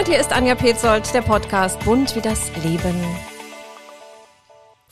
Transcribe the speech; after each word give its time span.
Und 0.00 0.08
hier 0.08 0.18
ist 0.18 0.32
Anja 0.32 0.54
Petzold, 0.54 1.12
der 1.12 1.20
Podcast 1.20 1.78
Bunt 1.84 2.16
wie 2.16 2.22
das 2.22 2.50
Leben. 2.64 3.29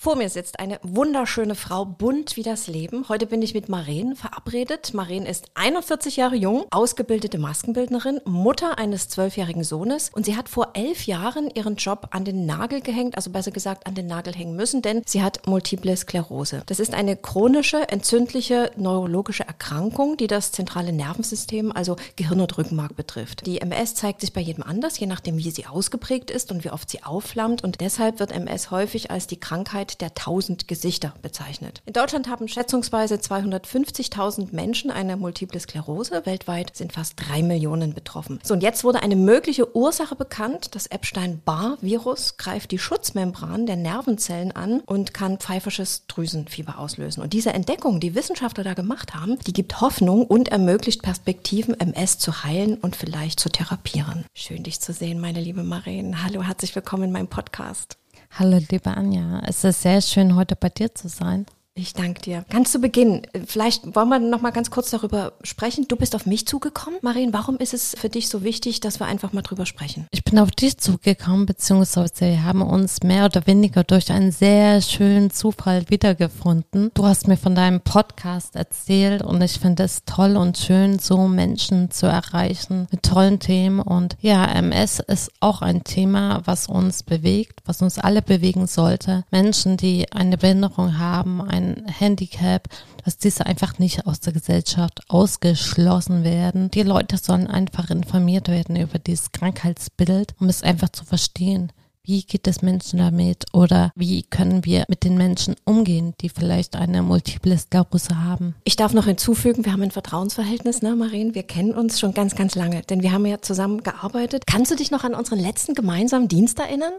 Vor 0.01 0.15
mir 0.15 0.29
sitzt 0.29 0.61
eine 0.61 0.79
wunderschöne 0.85 1.57
Frau, 1.57 1.85
bunt 1.85 2.37
wie 2.37 2.45
das 2.45 2.69
Leben. 2.69 3.09
Heute 3.09 3.27
bin 3.27 3.43
ich 3.43 3.53
mit 3.53 3.69
Maren 3.69 4.15
verabredet. 4.15 4.95
Maren 4.95 5.27
ist 5.27 5.47
41 5.55 6.15
Jahre 6.15 6.37
jung, 6.37 6.67
ausgebildete 6.71 7.39
Maskenbildnerin, 7.39 8.21
Mutter 8.25 8.79
eines 8.79 9.09
zwölfjährigen 9.09 9.65
Sohnes 9.65 10.11
und 10.15 10.25
sie 10.25 10.37
hat 10.37 10.49
vor 10.49 10.69
elf 10.75 11.09
Jahren 11.09 11.51
ihren 11.51 11.75
Job 11.75 12.11
an 12.13 12.25
den 12.25 12.47
Nagel 12.47 12.81
gehängt, 12.81 13.17
also 13.17 13.31
besser 13.31 13.51
gesagt 13.51 13.89
an 13.89 13.97
den 13.97 14.07
Nagel 14.07 14.37
hängen 14.37 14.55
müssen, 14.55 14.83
denn 14.83 15.03
sie 15.05 15.21
hat 15.21 15.49
Multiple 15.49 15.97
Sklerose. 15.97 16.63
Das 16.67 16.79
ist 16.79 16.95
eine 16.95 17.17
chronische, 17.17 17.89
entzündliche, 17.89 18.71
neurologische 18.77 19.49
Erkrankung, 19.49 20.17
die 20.17 20.29
das 20.29 20.53
zentrale 20.53 20.93
Nervensystem, 20.93 21.73
also 21.73 21.97
Gehirn 22.15 22.41
und 22.41 22.57
Rückenmark 22.57 22.95
betrifft. 22.95 23.47
Die 23.47 23.61
MS 23.61 23.97
zeigt 23.97 24.21
sich 24.21 24.33
bei 24.33 24.43
jedem 24.43 24.63
anders, 24.63 24.97
je 25.01 25.09
nachdem, 25.09 25.39
wie 25.39 25.51
sie 25.51 25.67
ausgeprägt 25.67 26.31
ist 26.31 26.53
und 26.53 26.63
wie 26.63 26.71
oft 26.71 26.89
sie 26.89 27.03
aufflammt 27.03 27.65
und 27.65 27.81
deshalb 27.81 28.21
wird 28.21 28.31
MS 28.31 28.71
häufig 28.71 29.11
als 29.11 29.27
die 29.27 29.41
Krankheit 29.41 29.88
Krankheit 29.89 30.01
der 30.01 30.15
tausend 30.15 30.69
Gesichter 30.69 31.15
bezeichnet. 31.23 31.83
In 31.87 31.93
Deutschland 31.93 32.29
haben 32.29 32.49
schätzungsweise 32.49 33.17
250.000 33.17 34.49
Menschen 34.53 34.91
eine 34.91 35.17
Multiple 35.17 35.59
Sklerose. 35.59 36.23
Weltweit 36.25 36.77
sind 36.77 36.93
fast 36.93 37.15
drei 37.17 37.43
Millionen 37.43 37.95
betroffen. 37.95 38.41
So, 38.43 38.55
und 38.55 38.63
jetzt 38.63 38.85
wurde 38.85 39.03
eine 39.03 39.17
mögliche 39.17 39.75
Ursache 39.77 40.15
bekannt. 40.15 40.75
Das 40.75 40.87
Epstein-Barr-Virus 40.87 42.37
greift 42.37 42.71
die 42.71 42.79
Schutzmembran 42.79 43.67
der 43.67 43.77
Nervenzellen 43.77 44.53
an 44.53 44.81
und 44.81 45.15
kann 45.15 45.39
pfeifisches 45.39 46.07
Drüsenfieber 46.07 46.79
auslösen. 46.79 47.23
Und 47.23 47.33
diese 47.33 47.53
Entdeckung, 47.53 48.01
die 48.01 48.15
Wissenschaftler 48.15 48.65
da 48.65 48.75
gemacht 48.75 49.15
haben, 49.15 49.39
die 49.47 49.53
gibt 49.53 49.81
Hoffnung 49.81 50.27
und 50.27 50.49
ermöglicht 50.49 51.03
Perspektiven, 51.03 51.79
MS 51.79 52.19
zu 52.19 52.45
heilen 52.45 52.77
und 52.77 52.97
vielleicht 52.97 53.41
zu 53.41 53.49
therapieren. 53.49 54.25
Schön, 54.35 54.63
dich 54.63 54.81
zu 54.81 54.93
sehen, 54.93 55.21
meine 55.21 55.41
liebe 55.41 55.63
Maren. 55.63 56.23
Hallo, 56.23 56.43
herzlich 56.43 56.75
willkommen 56.75 57.05
in 57.05 57.13
meinem 57.13 57.29
Podcast. 57.29 57.98
Hallo, 58.31 58.59
liebe 58.71 58.91
Anja. 58.97 59.41
Es 59.47 59.65
ist 59.65 59.83
sehr 59.83 60.01
schön, 60.01 60.37
heute 60.37 60.55
bei 60.55 60.69
dir 60.69 60.95
zu 60.95 61.09
sein. 61.09 61.47
Ich 61.79 61.93
danke 61.93 62.21
dir. 62.21 62.45
Ganz 62.51 62.73
zu 62.73 62.81
Beginn, 62.81 63.23
vielleicht 63.47 63.95
wollen 63.95 64.09
wir 64.09 64.19
noch 64.19 64.41
mal 64.41 64.51
ganz 64.51 64.69
kurz 64.69 64.91
darüber 64.91 65.35
sprechen. 65.45 65.87
Du 65.87 65.95
bist 65.95 66.17
auf 66.17 66.27
mich 66.27 66.45
zugekommen. 66.45 66.99
Marien, 67.03 67.33
warum 67.33 67.59
ist 67.59 67.73
es 67.73 67.95
für 67.97 68.09
dich 68.09 68.29
so 68.29 68.43
wichtig, 68.43 68.81
dass 68.81 68.99
wir 68.99 69.07
einfach 69.07 69.33
mal 69.33 69.43
drüber 69.43 69.65
sprechen? 69.65 70.09
Ich 70.11 70.25
bin 70.25 70.41
auf 70.41 70.51
dich 70.51 70.79
zugekommen, 70.79 71.47
beziehungsweise 71.47 72.13
wir 72.19 72.43
haben 72.43 72.63
uns 72.63 73.05
mehr 73.05 73.27
oder 73.27 73.47
weniger 73.47 73.85
durch 73.85 74.11
einen 74.11 74.33
sehr 74.33 74.83
schönen 74.83 75.31
Zufall 75.31 75.89
wiedergefunden. 75.89 76.91
Du 76.95 77.07
hast 77.07 77.29
mir 77.29 77.37
von 77.37 77.55
deinem 77.55 77.81
Podcast 77.81 78.57
erzählt 78.57 79.23
und 79.23 79.41
ich 79.41 79.61
finde 79.61 79.85
es 79.85 80.03
toll 80.05 80.37
und 80.37 80.59
schön, 80.59 80.99
so 80.99 81.29
Menschen 81.29 81.93
zu 81.93 82.07
erreichen 82.07 82.89
mit 82.91 83.05
tollen 83.05 83.39
Themen. 83.39 83.79
Und 83.79 84.17
ja, 84.21 84.45
MS 84.47 84.99
ist 84.99 85.31
auch 85.39 85.63
ein 85.63 85.85
Thema, 85.85 86.43
was 86.45 86.67
uns 86.67 87.05
bewegt, 87.05 87.61
was 87.67 87.83
uns 87.83 88.01
alle 88.01 88.21
bewegen 88.21 88.67
sollte. 88.67 89.25
Menschen, 89.31 89.77
die 89.77 90.11
eine 90.11 90.37
Behinderung 90.37 90.99
haben, 90.99 91.41
Handicap, 91.87 92.69
dass 93.05 93.19
diese 93.19 93.47
einfach 93.47 93.79
nicht 93.79 94.07
aus 94.07 94.21
der 94.21 94.33
Gesellschaft 94.33 95.03
ausgeschlossen 95.09 96.25
werden. 96.25 96.71
Die 96.71 96.83
Leute 96.83 97.17
sollen 97.17 97.47
einfach 97.47 97.91
informiert 97.91 98.49
werden 98.49 98.77
über 98.77 98.99
dieses 98.99 99.33
Krankheitsbild, 99.33 100.35
um 100.41 100.49
es 100.49 100.63
einfach 100.63 100.91
zu 100.91 101.05
verstehen. 101.05 101.73
Wie 102.09 102.23
geht 102.23 102.47
es 102.47 102.63
Menschen 102.63 103.01
damit 103.01 103.45
oder 103.53 103.93
wie 103.95 104.23
können 104.23 104.65
wir 104.65 104.87
mit 104.89 105.05
den 105.05 105.19
Menschen 105.19 105.57
umgehen, 105.67 106.15
die 106.23 106.31
vielleicht 106.31 106.75
eine 106.75 107.03
multiple 107.03 107.59
Sklerose 107.59 108.25
haben? 108.25 108.55
Ich 108.65 108.77
darf 108.77 108.95
noch 108.95 109.05
hinzufügen, 109.05 109.67
wir 109.67 109.73
haben 109.73 109.83
ein 109.83 109.91
Vertrauensverhältnis, 109.91 110.81
ne, 110.81 110.97
Marien? 110.97 111.35
Wir 111.35 111.43
kennen 111.43 111.75
uns 111.75 112.01
schon 112.01 112.15
ganz, 112.15 112.35
ganz 112.35 112.55
lange, 112.55 112.81
denn 112.81 113.03
wir 113.03 113.13
haben 113.13 113.27
ja 113.27 113.43
zusammen 113.43 113.83
gearbeitet. 113.83 114.45
Kannst 114.47 114.71
du 114.71 114.77
dich 114.77 114.91
noch 114.91 115.05
an 115.05 115.13
unseren 115.13 115.39
letzten 115.39 115.75
gemeinsamen 115.75 116.29
Dienst 116.29 116.59
erinnern? 116.59 116.95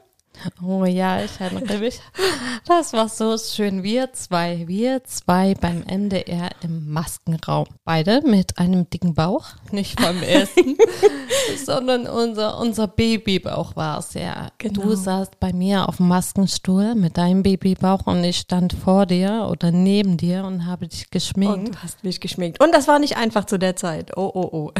Oh 0.61 0.85
ja, 0.85 1.23
ich 1.23 1.39
erinnere 1.39 1.79
mich. 1.79 1.99
Das 2.65 2.93
war 2.93 3.09
so 3.09 3.37
schön. 3.37 3.83
Wir 3.83 4.13
zwei, 4.13 4.67
wir 4.67 5.03
zwei 5.03 5.53
beim 5.53 5.83
NDR 5.83 6.49
im 6.61 6.91
Maskenraum. 6.91 7.65
Beide 7.83 8.21
mit 8.21 8.57
einem 8.57 8.89
dicken 8.89 9.13
Bauch, 9.13 9.45
nicht 9.71 9.99
beim 10.01 10.21
Essen, 10.23 10.77
sondern 11.65 12.07
unser, 12.07 12.59
unser 12.59 12.87
Babybauch 12.87 13.75
war 13.75 13.99
es 13.99 14.13
ja. 14.13 14.49
Genau. 14.57 14.81
Du 14.81 14.95
saßt 14.95 15.39
bei 15.39 15.53
mir 15.53 15.87
auf 15.87 15.97
dem 15.97 16.07
Maskenstuhl 16.07 16.95
mit 16.95 17.17
deinem 17.17 17.43
Babybauch 17.43 18.05
und 18.05 18.23
ich 18.23 18.37
stand 18.37 18.73
vor 18.73 19.05
dir 19.05 19.47
oder 19.49 19.71
neben 19.71 20.17
dir 20.17 20.45
und 20.45 20.65
habe 20.65 20.87
dich 20.87 21.09
geschminkt. 21.09 21.57
Und 21.57 21.75
du 21.75 21.83
hast 21.83 22.03
mich 22.03 22.19
geschminkt. 22.19 22.63
Und 22.63 22.73
das 22.73 22.87
war 22.87 22.99
nicht 22.99 23.17
einfach 23.17 23.45
zu 23.45 23.57
der 23.57 23.75
Zeit. 23.75 24.15
Oh, 24.15 24.31
oh, 24.33 24.49
oh. 24.51 24.71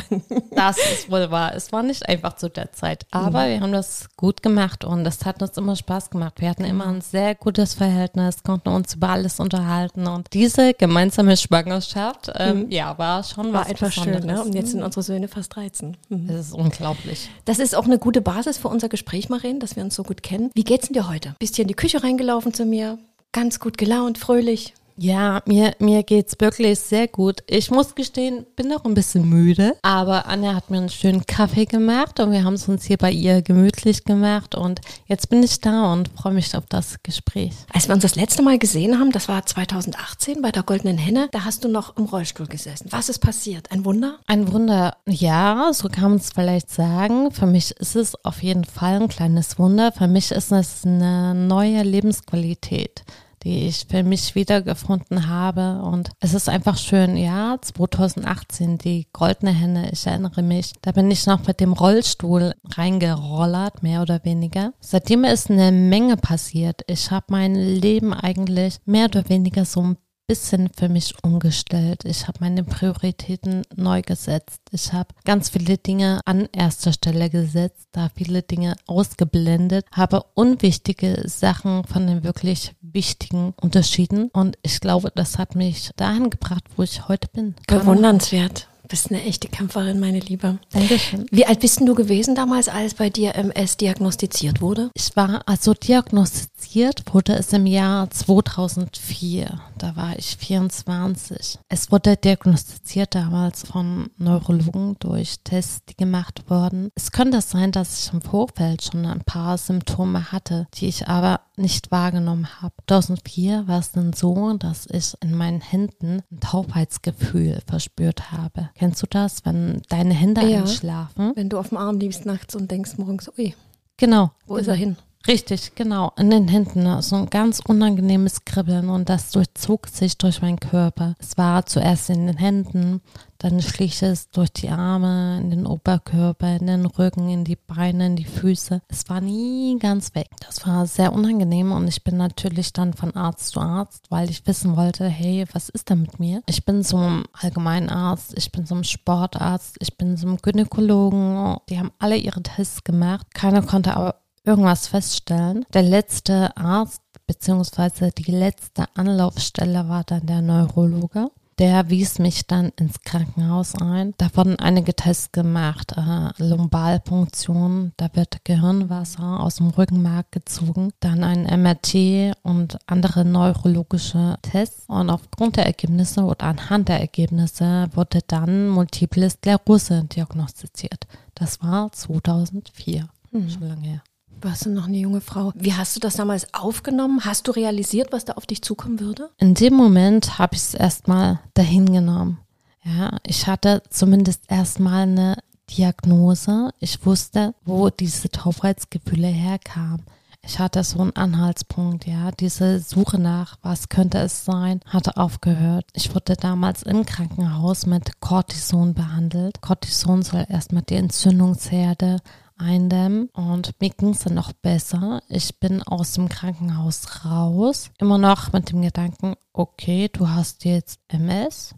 Das 0.55 0.77
ist 0.77 1.11
wohl 1.11 1.31
wahr. 1.31 1.53
Es 1.55 1.71
war 1.71 1.83
nicht 1.83 2.07
einfach 2.07 2.35
zu 2.35 2.49
der 2.49 2.71
Zeit. 2.71 3.05
Aber 3.11 3.45
mhm. 3.45 3.49
wir 3.49 3.61
haben 3.61 3.71
das 3.71 4.09
gut 4.15 4.41
gemacht 4.41 4.83
und 4.83 5.03
das 5.03 5.25
hat 5.25 5.41
uns 5.41 5.48
uns 5.49 5.57
immer 5.57 5.75
Spaß 5.75 6.09
gemacht. 6.09 6.35
Wir 6.39 6.49
hatten 6.49 6.63
immer 6.63 6.87
ein 6.87 7.01
sehr 7.01 7.35
gutes 7.35 7.73
Verhältnis, 7.73 8.43
konnten 8.43 8.69
uns 8.69 8.95
über 8.95 9.09
alles 9.09 9.39
unterhalten 9.39 10.07
und 10.07 10.33
diese 10.33 10.73
gemeinsame 10.73 11.35
Schwangerschaft, 11.35 12.31
ähm, 12.35 12.65
mhm. 12.65 12.71
ja, 12.71 12.97
war 12.97 13.23
schon 13.23 13.51
war 13.51 13.61
was 13.61 13.69
einfach 13.69 13.91
schön. 13.91 14.25
Ne? 14.25 14.41
Und 14.41 14.53
jetzt 14.53 14.71
sind 14.71 14.83
unsere 14.83 15.03
Söhne 15.03 15.27
fast 15.27 15.55
13. 15.55 15.97
Mhm. 16.09 16.27
Das 16.27 16.47
ist 16.47 16.53
unglaublich. 16.53 17.29
Das 17.45 17.59
ist 17.59 17.75
auch 17.75 17.85
eine 17.85 17.99
gute 17.99 18.21
Basis 18.21 18.57
für 18.57 18.67
unser 18.67 18.89
Gespräch, 18.89 19.29
Marien, 19.29 19.59
dass 19.59 19.75
wir 19.75 19.83
uns 19.83 19.95
so 19.95 20.03
gut 20.03 20.23
kennen. 20.23 20.51
Wie 20.53 20.63
geht's 20.63 20.87
denn 20.87 20.93
dir 20.93 21.09
heute? 21.09 21.35
Bist 21.39 21.55
hier 21.55 21.63
in 21.63 21.69
die 21.69 21.73
Küche 21.73 22.03
reingelaufen 22.03 22.53
zu 22.53 22.65
mir? 22.65 22.99
Ganz 23.31 23.59
gut 23.59 23.77
gelaunt, 23.77 24.17
fröhlich. 24.17 24.73
Ja, 25.01 25.41
mir, 25.45 25.75
mir 25.79 26.03
geht's 26.03 26.35
wirklich 26.39 26.77
sehr 26.77 27.07
gut. 27.07 27.41
Ich 27.47 27.71
muss 27.71 27.95
gestehen, 27.95 28.45
bin 28.57 28.67
noch 28.67 28.83
ein 28.83 28.93
bisschen 28.93 29.29
müde, 29.29 29.77
aber 29.81 30.25
Anja 30.25 30.53
hat 30.53 30.69
mir 30.69 30.75
einen 30.75 30.89
schönen 30.89 31.25
Kaffee 31.25 31.63
gemacht 31.63 32.19
und 32.19 32.33
wir 32.33 32.43
haben 32.43 32.55
es 32.55 32.67
uns 32.67 32.83
hier 32.83 32.97
bei 32.97 33.09
ihr 33.09 33.41
gemütlich 33.41 34.03
gemacht 34.03 34.55
und 34.55 34.81
jetzt 35.05 35.29
bin 35.29 35.41
ich 35.41 35.61
da 35.61 35.93
und 35.93 36.09
freue 36.09 36.33
mich 36.33 36.53
auf 36.53 36.65
das 36.67 37.01
Gespräch. 37.01 37.53
Als 37.71 37.87
wir 37.87 37.95
uns 37.95 38.01
das 38.01 38.15
letzte 38.15 38.41
Mal 38.41 38.59
gesehen 38.59 38.99
haben, 38.99 39.13
das 39.13 39.29
war 39.29 39.45
2018 39.45 40.41
bei 40.41 40.51
der 40.51 40.63
Goldenen 40.63 40.97
Henne, 40.97 41.29
da 41.31 41.45
hast 41.45 41.63
du 41.63 41.69
noch 41.69 41.95
im 41.95 42.03
Rollstuhl 42.03 42.47
gesessen. 42.47 42.89
Was 42.91 43.07
ist 43.07 43.19
passiert? 43.19 43.71
Ein 43.71 43.85
Wunder? 43.85 44.19
Ein 44.27 44.51
Wunder, 44.51 44.97
ja, 45.07 45.71
so 45.71 45.87
kann 45.87 46.09
man 46.09 46.17
es 46.17 46.31
vielleicht 46.33 46.71
sagen. 46.71 47.31
Für 47.31 47.45
mich 47.45 47.71
ist 47.71 47.95
es 47.95 48.21
auf 48.25 48.43
jeden 48.43 48.65
Fall 48.65 48.99
ein 48.99 49.07
kleines 49.07 49.57
Wunder. 49.59 49.93
Für 49.93 50.07
mich 50.07 50.31
ist 50.31 50.51
es 50.51 50.83
eine 50.83 51.33
neue 51.33 51.83
Lebensqualität 51.83 53.05
die 53.43 53.67
ich 53.67 53.85
für 53.89 54.03
mich 54.03 54.35
wiedergefunden 54.35 55.27
habe. 55.27 55.81
Und 55.81 56.09
es 56.19 56.33
ist 56.33 56.49
einfach 56.49 56.77
schön, 56.77 57.17
ja, 57.17 57.57
2018, 57.61 58.77
die 58.77 59.07
goldene 59.13 59.51
Henne, 59.51 59.91
ich 59.91 60.05
erinnere 60.05 60.41
mich, 60.41 60.73
da 60.81 60.91
bin 60.91 61.09
ich 61.11 61.25
noch 61.25 61.47
mit 61.47 61.59
dem 61.59 61.73
Rollstuhl 61.73 62.53
reingerollert, 62.75 63.83
mehr 63.83 64.01
oder 64.01 64.23
weniger. 64.23 64.73
Seitdem 64.79 65.23
ist 65.23 65.49
eine 65.49 65.71
Menge 65.71 66.17
passiert. 66.17 66.81
Ich 66.87 67.11
habe 67.11 67.25
mein 67.29 67.55
Leben 67.55 68.13
eigentlich 68.13 68.79
mehr 68.85 69.05
oder 69.05 69.27
weniger 69.29 69.65
so 69.65 69.81
ein 69.81 69.97
bisschen 70.29 70.69
für 70.77 70.89
mich 70.89 71.15
umgestellt. 71.23 72.05
Ich 72.05 72.27
habe 72.27 72.37
meine 72.41 72.63
Prioritäten 72.63 73.63
neu 73.75 74.03
gesetzt. 74.03 74.61
Ich 74.71 74.93
habe 74.93 75.15
ganz 75.25 75.49
viele 75.49 75.79
Dinge 75.79 76.21
an 76.23 76.47
erster 76.51 76.93
Stelle 76.93 77.31
gesetzt, 77.31 77.87
da 77.93 78.09
viele 78.13 78.43
Dinge 78.43 78.75
ausgeblendet, 78.85 79.87
habe 79.91 80.23
unwichtige 80.35 81.23
Sachen 81.25 81.83
von 81.83 82.05
den 82.05 82.23
wirklich 82.23 82.75
wichtigen 82.79 83.55
unterschieden. 83.59 84.29
Und 84.31 84.59
ich 84.61 84.79
glaube, 84.79 85.11
das 85.15 85.39
hat 85.39 85.55
mich 85.55 85.89
dahin 85.95 86.29
gebracht, 86.29 86.65
wo 86.75 86.83
ich 86.83 87.07
heute 87.07 87.27
bin. 87.33 87.55
Bewundernswert 87.65 88.67
bist 88.89 89.11
eine 89.11 89.23
echte 89.23 89.47
Kämpferin, 89.47 89.99
meine 89.99 90.19
Liebe. 90.19 90.57
Dankeschön. 90.71 91.25
Wie 91.31 91.45
alt 91.45 91.59
bist 91.61 91.79
denn 91.79 91.85
du 91.85 91.95
gewesen 91.95 92.35
damals, 92.35 92.67
als 92.67 92.95
bei 92.95 93.09
dir 93.09 93.35
MS 93.35 93.77
diagnostiziert 93.77 94.61
wurde? 94.61 94.89
Ich 94.95 95.15
war 95.15 95.43
also 95.45 95.73
diagnostiziert, 95.73 97.03
wurde 97.13 97.33
es 97.33 97.53
im 97.53 97.67
Jahr 97.67 98.09
2004. 98.09 99.61
Da 99.77 99.95
war 99.95 100.17
ich 100.17 100.35
24. 100.37 101.59
Es 101.69 101.91
wurde 101.91 102.17
diagnostiziert 102.17 103.15
damals 103.15 103.63
von 103.63 104.09
Neurologen 104.17 104.95
durch 104.99 105.35
Tests, 105.43 105.85
die 105.87 105.95
gemacht 105.95 106.43
wurden. 106.49 106.89
Es 106.95 107.11
könnte 107.11 107.41
sein, 107.41 107.71
dass 107.71 108.03
ich 108.03 108.13
im 108.13 108.21
Vorfeld 108.21 108.83
schon 108.83 109.05
ein 109.05 109.21
paar 109.21 109.57
Symptome 109.57 110.31
hatte, 110.31 110.67
die 110.73 110.87
ich 110.87 111.07
aber 111.07 111.41
nicht 111.59 111.91
wahrgenommen 111.91 112.61
habe. 112.61 112.73
2004 112.87 113.67
war 113.67 113.79
es 113.79 113.91
dann 113.91 114.13
so, 114.13 114.53
dass 114.57 114.87
ich 114.87 115.13
in 115.21 115.35
meinen 115.35 115.61
Händen 115.61 116.23
ein 116.31 116.39
Taubheitsgefühl 116.39 117.61
verspürt 117.67 118.31
habe. 118.31 118.69
Kennst 118.75 119.01
du 119.03 119.07
das, 119.07 119.45
wenn 119.45 119.81
deine 119.89 120.13
Hände 120.13 120.41
ja, 120.41 120.59
einschlafen? 120.61 121.33
Wenn 121.35 121.49
du 121.49 121.59
auf 121.59 121.69
dem 121.69 121.77
Arm 121.77 121.99
liegst 121.99 122.25
nachts 122.25 122.55
und 122.55 122.71
denkst 122.71 122.97
morgens, 122.97 123.29
ui. 123.37 123.53
Genau. 123.97 124.31
Wo 124.47 124.57
ist 124.57 124.67
er 124.67 124.75
hin? 124.75 124.95
Richtig, 125.27 125.75
genau. 125.75 126.13
In 126.17 126.29
den 126.29 126.47
Händen 126.47 126.83
ne? 126.83 127.01
so 127.01 127.17
ein 127.17 127.29
ganz 127.29 127.59
unangenehmes 127.59 128.45
Kribbeln 128.45 128.89
und 128.89 129.09
das 129.09 129.31
durchzog 129.31 129.87
sich 129.87 130.17
durch 130.17 130.41
meinen 130.41 130.59
Körper. 130.59 131.15
Es 131.19 131.37
war 131.37 131.65
zuerst 131.65 132.09
in 132.09 132.25
den 132.25 132.37
Händen, 132.37 133.01
dann 133.37 133.61
schlich 133.61 134.01
es 134.01 134.29
durch 134.31 134.51
die 134.51 134.69
Arme, 134.69 135.39
in 135.41 135.49
den 135.49 135.65
Oberkörper, 135.65 136.55
in 136.55 136.67
den 136.67 136.85
Rücken, 136.85 137.29
in 137.29 137.43
die 137.43 137.57
Beine, 137.57 138.07
in 138.07 138.15
die 138.15 138.23
Füße. 138.23 138.81
Es 138.87 139.09
war 139.09 139.19
nie 139.19 139.77
ganz 139.77 140.15
weg. 140.15 140.29
Das 140.45 140.65
war 140.65 140.87
sehr 140.87 141.11
unangenehm 141.11 141.73
und 141.73 141.89
ich 141.89 142.03
bin 142.03 142.15
natürlich 142.15 142.71
dann 142.71 142.93
von 142.93 143.13
Arzt 143.13 143.49
zu 143.49 143.59
Arzt, 143.59 144.05
weil 144.09 144.29
ich 144.29 144.47
wissen 144.47 144.77
wollte, 144.77 145.05
hey, 145.07 145.45
was 145.51 145.67
ist 145.67 145.89
da 145.89 145.95
mit 145.95 146.19
mir? 146.19 146.41
Ich 146.47 146.63
bin 146.63 146.81
ein 146.81 147.23
Allgemeinarzt, 147.33 148.37
ich 148.37 148.53
bin 148.53 148.65
ein 148.69 148.83
Sportarzt, 148.85 149.75
ich 149.79 149.97
bin 149.97 150.13
ein 150.13 150.37
Gynäkologen. 150.41 151.57
Die 151.69 151.77
haben 151.77 151.91
alle 151.99 152.15
ihre 152.15 152.41
Tests 152.41 152.85
gemacht. 152.85 153.27
Keiner 153.33 153.61
konnte 153.61 153.95
aber 153.97 154.15
irgendwas 154.49 154.87
feststellen. 154.87 155.63
Der 155.73 155.83
letzte 155.83 156.57
Arzt 156.57 157.01
beziehungsweise 157.27 158.09
die 158.09 158.31
letzte 158.31 158.85
Anlaufstelle 158.95 159.87
war 159.87 160.03
dann 160.03 160.25
der 160.25 160.41
Neurologe. 160.41 161.29
Der 161.59 161.89
wies 161.89 162.19
mich 162.19 162.47
dann 162.47 162.71
ins 162.77 163.01
Krankenhaus 163.01 163.75
ein. 163.75 164.13
Da 164.17 164.29
wurden 164.33 164.57
einige 164.57 164.95
Tests 164.95 165.31
gemacht, 165.31 165.93
äh, 165.95 166.29
Lumbalpunktion, 166.41 167.91
da 167.97 168.09
wird 168.13 168.45
Gehirnwasser 168.45 169.41
aus 169.41 169.57
dem 169.57 169.67
Rückenmark 169.67 170.31
gezogen, 170.31 170.93
dann 171.01 171.23
ein 171.23 171.43
MRT 171.43 172.33
und 172.43 172.79
andere 172.87 173.25
neurologische 173.25 174.37
Tests. 174.41 174.85
Und 174.87 175.09
aufgrund 175.09 175.57
der 175.57 175.65
Ergebnisse 175.65 176.23
oder 176.23 176.45
anhand 176.45 176.87
der 176.87 177.01
Ergebnisse 177.01 177.89
wurde 177.93 178.21
dann 178.25 178.69
Multiple 178.69 179.29
Sklerose 179.29 180.05
diagnostiziert. 180.05 181.05
Das 181.35 181.61
war 181.61 181.91
2004, 181.91 183.09
hm. 183.31 183.49
schon 183.49 183.67
lange 183.67 183.87
her. 183.87 184.03
Warst 184.41 184.65
du 184.65 184.69
noch 184.69 184.87
eine 184.87 184.97
junge 184.97 185.21
Frau? 185.21 185.51
Wie 185.55 185.73
hast 185.73 185.95
du 185.95 185.99
das 185.99 186.15
damals 186.15 186.53
aufgenommen? 186.53 187.25
Hast 187.25 187.47
du 187.47 187.51
realisiert, 187.51 188.11
was 188.11 188.25
da 188.25 188.33
auf 188.33 188.45
dich 188.45 188.61
zukommen 188.61 188.99
würde? 188.99 189.29
In 189.37 189.53
dem 189.53 189.73
Moment 189.73 190.39
habe 190.39 190.55
ich 190.55 190.61
es 190.61 190.73
erstmal 190.73 191.39
dahin 191.53 191.91
genommen. 191.91 192.39
Ja, 192.83 193.17
ich 193.25 193.47
hatte 193.47 193.83
zumindest 193.89 194.43
erstmal 194.49 195.03
eine 195.03 195.37
Diagnose. 195.69 196.69
Ich 196.79 197.05
wusste, 197.05 197.53
wo 197.65 197.89
diese 197.89 198.29
Taubheitsgefühle 198.29 199.27
herkamen. 199.27 200.03
Ich 200.41 200.57
hatte 200.57 200.85
so 200.85 201.01
einen 201.01 201.15
Anhaltspunkt, 201.17 202.07
ja. 202.07 202.31
Diese 202.31 202.79
Suche 202.79 203.19
nach, 203.19 203.57
was 203.61 203.89
könnte 203.89 204.19
es 204.19 204.45
sein, 204.45 204.79
hatte 204.85 205.17
aufgehört. 205.17 205.85
Ich 205.93 206.15
wurde 206.15 206.35
damals 206.37 206.83
im 206.83 207.05
Krankenhaus 207.05 207.85
mit 207.85 208.21
Cortison 208.21 208.93
behandelt. 208.93 209.61
Cortison 209.61 210.21
soll 210.21 210.45
erstmal 210.47 210.83
die 210.83 210.95
Entzündungsherde 210.95 212.21
eindämmen 212.59 213.29
und 213.33 213.73
mir 213.79 213.89
ging 213.89 214.09
es 214.09 214.19
dann 214.19 214.35
noch 214.35 214.53
besser. 214.53 215.21
Ich 215.29 215.59
bin 215.59 215.81
aus 215.83 216.13
dem 216.13 216.29
Krankenhaus 216.29 217.25
raus, 217.25 217.91
immer 217.97 218.17
noch 218.17 218.53
mit 218.53 218.71
dem 218.71 218.81
Gedanken, 218.81 219.35
okay, 219.53 220.09
du 220.11 220.29
hast 220.29 220.65
jetzt 220.65 220.99
MS. 221.07 221.75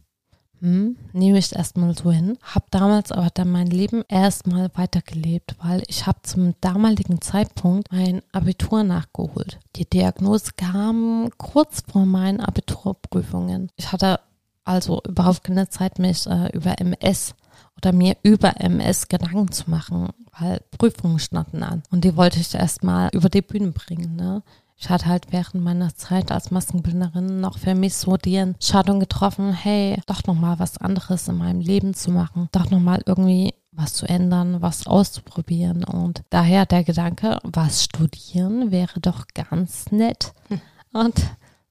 Hm, 0.59 0.95
nehme 1.11 1.39
ich 1.39 1.55
erstmal 1.55 1.97
so 1.97 2.11
hin. 2.11 2.37
Hab 2.43 2.69
damals 2.69 3.11
aber 3.11 3.29
dann 3.33 3.49
mein 3.49 3.67
Leben 3.67 4.03
erstmal 4.07 4.69
weitergelebt, 4.75 5.55
weil 5.59 5.81
ich 5.87 6.05
habe 6.05 6.19
zum 6.21 6.53
damaligen 6.61 7.19
Zeitpunkt 7.19 7.91
mein 7.91 8.21
Abitur 8.31 8.83
nachgeholt. 8.83 9.59
Die 9.75 9.89
Diagnose 9.89 10.51
kam 10.55 11.31
kurz 11.37 11.81
vor 11.91 12.05
meinen 12.05 12.39
Abiturprüfungen. 12.41 13.71
Ich 13.75 13.91
hatte 13.91 14.19
also 14.63 15.01
überhaupt 15.07 15.43
keine 15.43 15.67
Zeit, 15.69 15.97
mich 15.97 16.27
äh, 16.27 16.49
über 16.53 16.79
MS 16.79 17.33
oder 17.77 17.91
mir 17.91 18.15
über 18.23 18.59
MS 18.59 19.07
Gedanken 19.07 19.51
zu 19.51 19.69
machen, 19.69 20.09
weil 20.39 20.61
Prüfungen 20.77 21.19
standen 21.19 21.63
an. 21.63 21.83
Und 21.89 22.03
die 22.03 22.15
wollte 22.15 22.39
ich 22.39 22.53
erstmal 22.53 23.09
über 23.13 23.29
die 23.29 23.41
Bühne 23.41 23.71
bringen. 23.71 24.15
Ne? 24.15 24.43
Ich 24.77 24.89
hatte 24.89 25.05
halt 25.05 25.27
während 25.31 25.63
meiner 25.63 25.93
Zeit 25.95 26.31
als 26.31 26.49
Maskenbildnerin 26.49 27.39
noch 27.39 27.59
für 27.59 27.75
mich 27.75 27.95
so 27.95 28.17
die 28.17 28.35
Entscheidung 28.35 28.99
getroffen, 28.99 29.53
hey, 29.53 30.01
doch 30.07 30.23
nochmal 30.25 30.57
was 30.59 30.79
anderes 30.79 31.27
in 31.27 31.37
meinem 31.37 31.59
Leben 31.59 31.93
zu 31.93 32.11
machen, 32.11 32.49
doch 32.51 32.69
nochmal 32.71 33.01
irgendwie 33.05 33.53
was 33.71 33.93
zu 33.93 34.07
ändern, 34.07 34.61
was 34.61 34.87
auszuprobieren. 34.87 35.83
Und 35.83 36.23
daher 36.29 36.65
der 36.65 36.83
Gedanke, 36.83 37.37
was 37.43 37.83
studieren 37.83 38.71
wäre 38.71 38.99
doch 38.99 39.27
ganz 39.33 39.91
nett. 39.91 40.33
Hm. 40.47 40.61
Und 40.93 41.21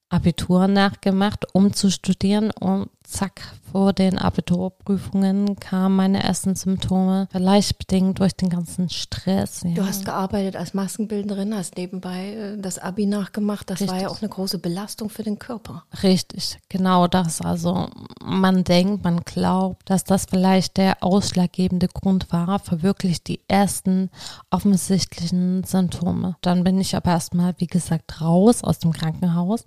Abitur 0.09 0.67
nachgemacht, 0.67 1.55
um 1.55 1.73
zu 1.73 1.91
studieren 1.91 2.51
und 2.51 2.91
zack, 3.11 3.43
vor 3.71 3.93
den 3.93 4.19
Abiturprüfungen 4.19 5.59
kamen 5.59 5.97
meine 5.97 6.23
ersten 6.23 6.55
Symptome, 6.55 7.29
vielleicht 7.31 7.79
bedingt 7.79 8.19
durch 8.19 8.35
den 8.35 8.49
ganzen 8.49 8.89
Stress. 8.89 9.63
Ja. 9.65 9.75
Du 9.75 9.87
hast 9.87 10.05
gearbeitet 10.05 10.57
als 10.57 10.75
Maskenbildnerin, 10.75 11.55
hast 11.55 11.77
nebenbei 11.77 12.35
äh, 12.35 12.59
das 12.59 12.79
Abi 12.79 13.07
nachgemacht. 13.07 13.71
Das 13.71 13.81
Richtig. 13.81 13.95
war 13.95 14.03
ja 14.03 14.09
auch 14.09 14.23
eine 14.23 14.29
große 14.29 14.59
Belastung 14.59 15.11
für 15.11 15.23
den 15.23 15.39
Körper. 15.39 15.85
Richtig, 16.03 16.59
genau 16.69 17.07
das. 17.07 17.41
Also 17.41 17.89
man 18.25 18.65
denkt, 18.65 19.05
man 19.05 19.21
glaubt, 19.21 19.89
dass 19.91 20.05
das 20.05 20.27
vielleicht 20.27 20.77
der 20.77 21.03
ausschlaggebende 21.03 21.89
Grund 21.89 22.33
war 22.33 22.59
für 22.59 22.83
wirklich 22.83 23.23
die 23.23 23.41
ersten 23.49 24.11
offensichtlichen 24.51 25.65
Symptome. 25.65 26.37
Dann 26.41 26.65
bin 26.65 26.81
ich 26.81 26.97
aber 26.97 27.11
erstmal, 27.11 27.55
wie 27.59 27.67
gesagt, 27.67 28.21
raus 28.21 28.65
aus 28.65 28.79
dem 28.79 28.93
Krankenhaus 28.93 29.65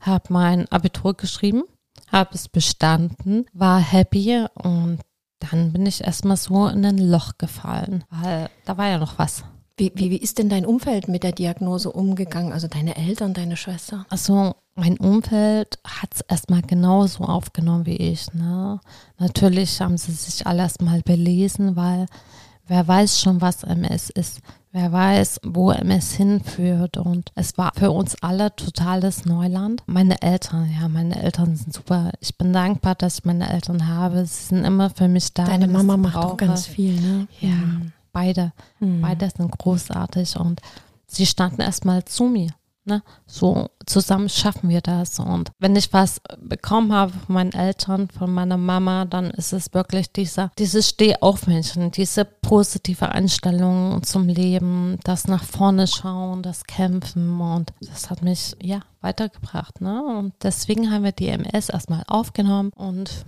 habe 0.00 0.32
mein 0.32 0.66
Abitur 0.72 1.14
geschrieben, 1.14 1.64
habe 2.10 2.34
es 2.34 2.48
bestanden, 2.48 3.46
war 3.52 3.80
happy 3.80 4.46
und 4.54 5.00
dann 5.38 5.72
bin 5.72 5.86
ich 5.86 6.04
erstmal 6.04 6.36
so 6.36 6.68
in 6.68 6.84
ein 6.84 6.98
Loch 6.98 7.38
gefallen, 7.38 8.04
weil 8.10 8.50
da 8.64 8.76
war 8.76 8.88
ja 8.88 8.98
noch 8.98 9.18
was. 9.18 9.44
Wie, 9.76 9.92
wie, 9.94 10.10
wie 10.10 10.18
ist 10.18 10.38
denn 10.38 10.50
dein 10.50 10.66
Umfeld 10.66 11.08
mit 11.08 11.22
der 11.22 11.32
Diagnose 11.32 11.90
umgegangen? 11.90 12.52
Also 12.52 12.68
deine 12.68 12.96
Eltern, 12.96 13.32
deine 13.32 13.56
Schwester? 13.56 14.04
Also 14.10 14.54
mein 14.74 14.98
Umfeld 14.98 15.78
hat 15.86 16.14
es 16.14 16.20
erstmal 16.20 16.60
genauso 16.60 17.24
aufgenommen 17.24 17.86
wie 17.86 17.96
ich. 17.96 18.32
Ne? 18.34 18.78
Natürlich 19.18 19.80
haben 19.80 19.96
sie 19.96 20.12
sich 20.12 20.46
alle 20.46 20.62
erstmal 20.62 21.00
belesen, 21.00 21.76
weil 21.76 22.04
wer 22.66 22.86
weiß 22.86 23.20
schon, 23.20 23.40
was 23.40 23.62
MS 23.62 24.10
ist. 24.10 24.40
Wer 24.72 24.92
weiß, 24.92 25.40
wo 25.44 25.72
MS 25.72 26.12
hinführt. 26.12 26.96
Und 26.96 27.32
es 27.34 27.58
war 27.58 27.72
für 27.74 27.90
uns 27.90 28.22
alle 28.22 28.54
totales 28.54 29.24
Neuland. 29.24 29.82
Meine 29.86 30.22
Eltern, 30.22 30.70
ja, 30.80 30.88
meine 30.88 31.20
Eltern 31.20 31.56
sind 31.56 31.74
super. 31.74 32.12
Ich 32.20 32.38
bin 32.38 32.52
dankbar, 32.52 32.94
dass 32.94 33.18
ich 33.18 33.24
meine 33.24 33.52
Eltern 33.52 33.88
habe. 33.88 34.24
Sie 34.26 34.44
sind 34.44 34.64
immer 34.64 34.90
für 34.90 35.08
mich 35.08 35.34
da. 35.34 35.44
Deine 35.44 35.66
Mama 35.66 35.96
macht 35.96 36.16
auch 36.16 36.36
ganz 36.36 36.66
viel, 36.66 37.00
ne? 37.00 37.26
Ja, 37.40 37.48
mhm. 37.48 37.92
beide. 38.12 38.52
Mhm. 38.78 39.00
Beide 39.00 39.28
sind 39.36 39.50
großartig 39.50 40.36
und 40.36 40.60
sie 41.08 41.26
standen 41.26 41.62
erstmal 41.62 42.04
zu 42.04 42.24
mir. 42.24 42.50
Ne? 42.84 43.02
So 43.26 43.68
zusammen 43.86 44.28
schaffen 44.28 44.68
wir 44.68 44.80
das. 44.80 45.18
Und 45.18 45.50
wenn 45.58 45.76
ich 45.76 45.92
was 45.92 46.20
bekommen 46.40 46.92
habe 46.92 47.12
von 47.12 47.34
meinen 47.34 47.52
Eltern, 47.52 48.08
von 48.08 48.32
meiner 48.32 48.56
Mama, 48.56 49.04
dann 49.04 49.30
ist 49.30 49.52
es 49.52 49.74
wirklich 49.74 50.12
dieser, 50.12 50.50
dieses 50.58 50.88
Stehaufmännchen, 50.88 51.90
diese 51.90 52.24
positive 52.24 53.10
Einstellung 53.10 54.02
zum 54.02 54.28
Leben, 54.28 54.98
das 55.04 55.28
nach 55.28 55.44
vorne 55.44 55.86
schauen, 55.86 56.42
das 56.42 56.64
Kämpfen 56.64 57.40
und 57.40 57.72
das 57.80 58.10
hat 58.10 58.22
mich 58.22 58.56
ja 58.62 58.80
weitergebracht. 59.00 59.80
Ne? 59.80 60.02
Und 60.02 60.34
deswegen 60.42 60.90
haben 60.90 61.04
wir 61.04 61.12
die 61.12 61.28
MS 61.28 61.68
erstmal 61.68 62.04
aufgenommen 62.06 62.70
und 62.74 63.24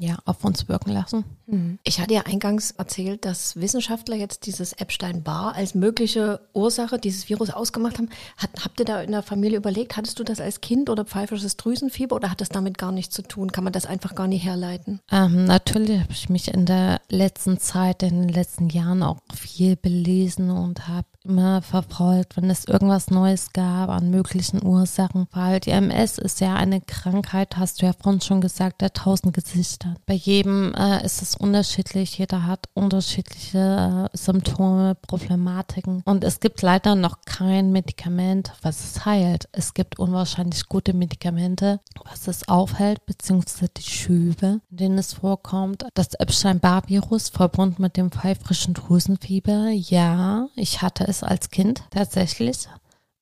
ja, 0.00 0.16
auf 0.24 0.44
uns 0.44 0.68
wirken 0.68 0.90
lassen. 0.90 1.24
Mhm. 1.46 1.78
Ich 1.84 2.00
hatte 2.00 2.14
ja 2.14 2.22
eingangs 2.22 2.72
erzählt, 2.72 3.24
dass 3.24 3.56
Wissenschaftler 3.56 4.16
jetzt 4.16 4.46
dieses 4.46 4.72
Epstein-Barr 4.72 5.54
als 5.54 5.74
mögliche 5.74 6.40
Ursache 6.54 6.98
dieses 6.98 7.28
Virus 7.28 7.50
ausgemacht 7.50 7.98
haben. 7.98 8.08
Hat, 8.36 8.50
habt 8.64 8.80
ihr 8.80 8.86
da 8.86 9.02
in 9.02 9.12
der 9.12 9.22
Familie 9.22 9.58
überlegt, 9.58 9.96
hattest 9.96 10.18
du 10.18 10.24
das 10.24 10.40
als 10.40 10.60
Kind 10.60 10.88
oder 10.88 11.04
pfeifisches 11.04 11.56
Drüsenfieber 11.56 12.16
oder 12.16 12.30
hat 12.30 12.40
das 12.40 12.48
damit 12.48 12.78
gar 12.78 12.92
nichts 12.92 13.14
zu 13.14 13.22
tun? 13.22 13.52
Kann 13.52 13.64
man 13.64 13.72
das 13.72 13.86
einfach 13.86 14.14
gar 14.14 14.26
nicht 14.26 14.44
herleiten? 14.44 15.00
Ähm, 15.10 15.44
natürlich 15.44 16.00
habe 16.00 16.12
ich 16.12 16.28
mich 16.28 16.48
in 16.48 16.66
der 16.66 17.00
letzten 17.08 17.58
Zeit, 17.58 18.02
in 18.02 18.22
den 18.22 18.28
letzten 18.28 18.70
Jahren 18.70 19.02
auch 19.02 19.18
viel 19.34 19.76
belesen 19.76 20.50
und 20.50 20.88
habe 20.88 21.06
immer 21.24 21.62
verfolgt, 21.62 22.36
wenn 22.36 22.50
es 22.50 22.64
irgendwas 22.64 23.10
Neues 23.10 23.52
gab 23.52 23.88
an 23.90 24.10
möglichen 24.10 24.64
Ursachen, 24.64 25.26
weil 25.32 25.60
die 25.60 25.70
MS 25.70 26.18
ist 26.18 26.40
ja 26.40 26.54
eine 26.54 26.80
Krankheit, 26.80 27.56
hast 27.56 27.80
du 27.80 27.86
ja 27.86 27.92
vorhin 27.92 28.20
schon 28.20 28.40
gesagt, 28.40 28.80
der 28.80 28.92
tausend 28.92 29.34
Gesichter. 29.34 29.94
Bei 30.06 30.14
jedem 30.14 30.74
äh, 30.74 31.04
ist 31.04 31.22
es 31.22 31.36
unterschiedlich, 31.36 32.18
jeder 32.18 32.46
hat 32.46 32.66
unterschiedliche 32.74 34.08
äh, 34.12 34.16
Symptome, 34.16 34.94
Problematiken 34.94 36.02
und 36.04 36.24
es 36.24 36.40
gibt 36.40 36.62
leider 36.62 36.94
noch 36.94 37.18
kein 37.24 37.72
Medikament, 37.72 38.52
was 38.62 38.80
es 38.84 39.04
heilt. 39.04 39.48
Es 39.52 39.74
gibt 39.74 39.98
unwahrscheinlich 39.98 40.68
gute 40.68 40.94
Medikamente, 40.94 41.80
was 42.04 42.28
es 42.28 42.48
aufhält, 42.48 43.04
beziehungsweise 43.06 43.70
die 43.76 43.82
Schübe, 43.82 44.60
in 44.70 44.76
denen 44.76 44.98
es 44.98 45.14
vorkommt. 45.14 45.84
Das 45.94 46.14
Epstein-Barr-Virus 46.14 47.28
verbunden 47.28 47.82
mit 47.82 47.96
dem 47.96 48.10
pfeifrischen 48.10 48.74
Drüsenfieber, 48.74 49.68
ja, 49.70 50.48
ich 50.54 50.82
hatte 50.82 51.06
es 51.06 51.11
als 51.20 51.50
Kind 51.50 51.82
tatsächlich. 51.90 52.68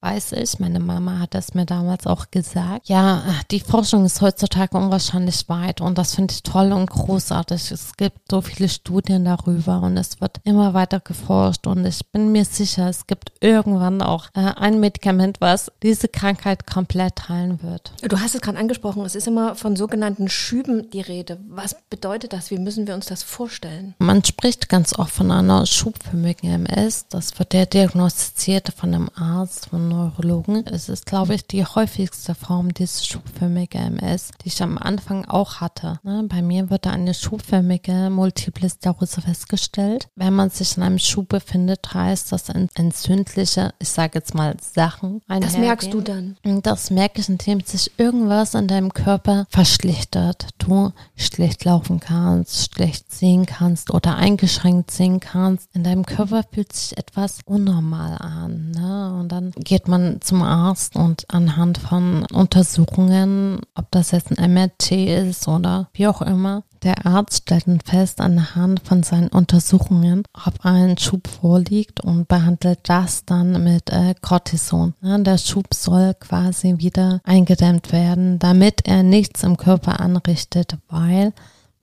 Weiß 0.02 0.32
ich, 0.32 0.58
meine 0.58 0.80
Mama 0.80 1.18
hat 1.18 1.34
das 1.34 1.52
mir 1.52 1.66
damals 1.66 2.06
auch 2.06 2.30
gesagt. 2.30 2.88
Ja, 2.88 3.22
die 3.50 3.60
Forschung 3.60 4.06
ist 4.06 4.22
heutzutage 4.22 4.76
unwahrscheinlich 4.76 5.48
weit 5.48 5.82
und 5.82 5.98
das 5.98 6.14
finde 6.14 6.32
ich 6.32 6.42
toll 6.42 6.72
und 6.72 6.88
großartig. 6.88 7.70
Es 7.70 7.96
gibt 7.96 8.18
so 8.30 8.40
viele 8.40 8.70
Studien 8.70 9.26
darüber 9.26 9.82
und 9.82 9.98
es 9.98 10.20
wird 10.20 10.38
immer 10.44 10.72
weiter 10.72 11.00
geforscht 11.00 11.66
und 11.66 11.84
ich 11.84 12.00
bin 12.12 12.32
mir 12.32 12.46
sicher, 12.46 12.88
es 12.88 13.06
gibt 13.06 13.32
irgendwann 13.40 14.00
auch 14.00 14.28
äh, 14.34 14.52
ein 14.56 14.80
Medikament, 14.80 15.40
was 15.40 15.70
diese 15.82 16.08
Krankheit 16.08 16.66
komplett 16.66 17.28
heilen 17.28 17.62
wird. 17.62 17.92
Du 18.00 18.18
hast 18.18 18.34
es 18.34 18.40
gerade 18.40 18.58
angesprochen, 18.58 19.04
es 19.04 19.14
ist 19.14 19.26
immer 19.26 19.54
von 19.54 19.76
sogenannten 19.76 20.28
Schüben 20.28 20.90
die 20.90 21.02
Rede. 21.02 21.38
Was 21.48 21.76
bedeutet 21.90 22.32
das? 22.32 22.50
Wie 22.50 22.58
müssen 22.58 22.86
wir 22.86 22.94
uns 22.94 23.06
das 23.06 23.22
vorstellen? 23.22 23.94
Man 23.98 24.24
spricht 24.24 24.70
ganz 24.70 24.98
oft 24.98 25.12
von 25.12 25.30
einer 25.30 25.66
schubförmigen 25.66 26.50
MS. 26.50 27.06
Das 27.10 27.38
wird 27.38 27.52
ja 27.52 27.66
diagnostiziert 27.66 28.72
von 28.74 28.94
einem 28.94 29.10
Arzt, 29.14 29.66
von 29.66 29.89
Neurologen. 29.90 30.64
Es 30.66 30.88
ist, 30.88 31.04
glaube 31.04 31.34
ich, 31.34 31.46
die 31.46 31.64
häufigste 31.64 32.34
Form 32.34 32.72
dieses 32.72 33.06
schubförmige 33.06 33.78
MS, 33.78 34.30
die 34.42 34.48
ich 34.48 34.62
am 34.62 34.78
Anfang 34.78 35.24
auch 35.26 35.60
hatte. 35.60 35.98
Ne, 36.02 36.24
bei 36.28 36.42
mir 36.42 36.70
wird 36.70 36.86
da 36.86 36.90
eine 36.90 37.12
schubförmige 37.12 38.08
Multiple 38.10 38.68
Sklerose 38.68 39.20
festgestellt. 39.20 40.08
Wenn 40.14 40.32
man 40.34 40.50
sich 40.50 40.76
in 40.76 40.82
einem 40.82 40.98
Schub 40.98 41.28
befindet, 41.28 41.92
heißt 41.92 42.30
das 42.32 42.48
entzündliche, 42.48 43.74
ich 43.78 43.88
sage 43.88 44.12
jetzt 44.14 44.34
mal 44.34 44.56
Sachen. 44.60 45.22
Das 45.28 45.58
merkst 45.58 45.92
du 45.92 46.00
dann? 46.00 46.36
Das 46.62 46.90
merke 46.90 47.20
ich, 47.20 47.28
indem 47.28 47.60
sich 47.60 47.90
irgendwas 47.98 48.54
in 48.54 48.68
deinem 48.68 48.94
Körper 48.94 49.46
verschlechtert. 49.50 50.48
Du 50.58 50.92
schlecht 51.16 51.64
laufen 51.64 51.98
kannst, 52.00 52.74
schlecht 52.74 53.12
sehen 53.12 53.46
kannst 53.46 53.92
oder 53.92 54.16
eingeschränkt 54.16 54.90
sehen 54.90 55.18
kannst. 55.20 55.68
In 55.74 55.82
deinem 55.82 56.06
Körper 56.06 56.44
fühlt 56.52 56.72
sich 56.72 56.96
etwas 56.96 57.40
unnormal 57.44 58.16
an. 58.18 58.70
Ne? 58.70 59.18
Und 59.18 59.28
dann 59.30 59.50
geht 59.52 59.79
man 59.88 60.20
zum 60.20 60.42
Arzt 60.42 60.96
und 60.96 61.24
anhand 61.28 61.78
von 61.78 62.24
Untersuchungen, 62.32 63.60
ob 63.74 63.90
das 63.90 64.10
jetzt 64.10 64.36
ein 64.36 64.52
MRT 64.52 64.92
ist 64.92 65.48
oder 65.48 65.88
wie 65.92 66.06
auch 66.06 66.22
immer, 66.22 66.64
der 66.82 67.04
Arzt 67.04 67.42
stellt 67.42 67.64
fest 67.84 68.20
anhand 68.20 68.80
von 68.80 69.02
seinen 69.02 69.28
Untersuchungen, 69.28 70.22
ob 70.46 70.64
ein 70.64 70.96
Schub 70.96 71.28
vorliegt 71.28 72.00
und 72.00 72.26
behandelt 72.26 72.80
das 72.84 73.24
dann 73.26 73.62
mit 73.62 73.90
äh, 73.90 74.14
Cortison. 74.20 74.94
Ja, 75.02 75.18
der 75.18 75.38
Schub 75.38 75.74
soll 75.74 76.14
quasi 76.14 76.78
wieder 76.78 77.20
eingedämmt 77.24 77.92
werden, 77.92 78.38
damit 78.38 78.86
er 78.86 79.02
nichts 79.02 79.42
im 79.42 79.56
Körper 79.56 80.00
anrichtet, 80.00 80.78
weil 80.88 81.32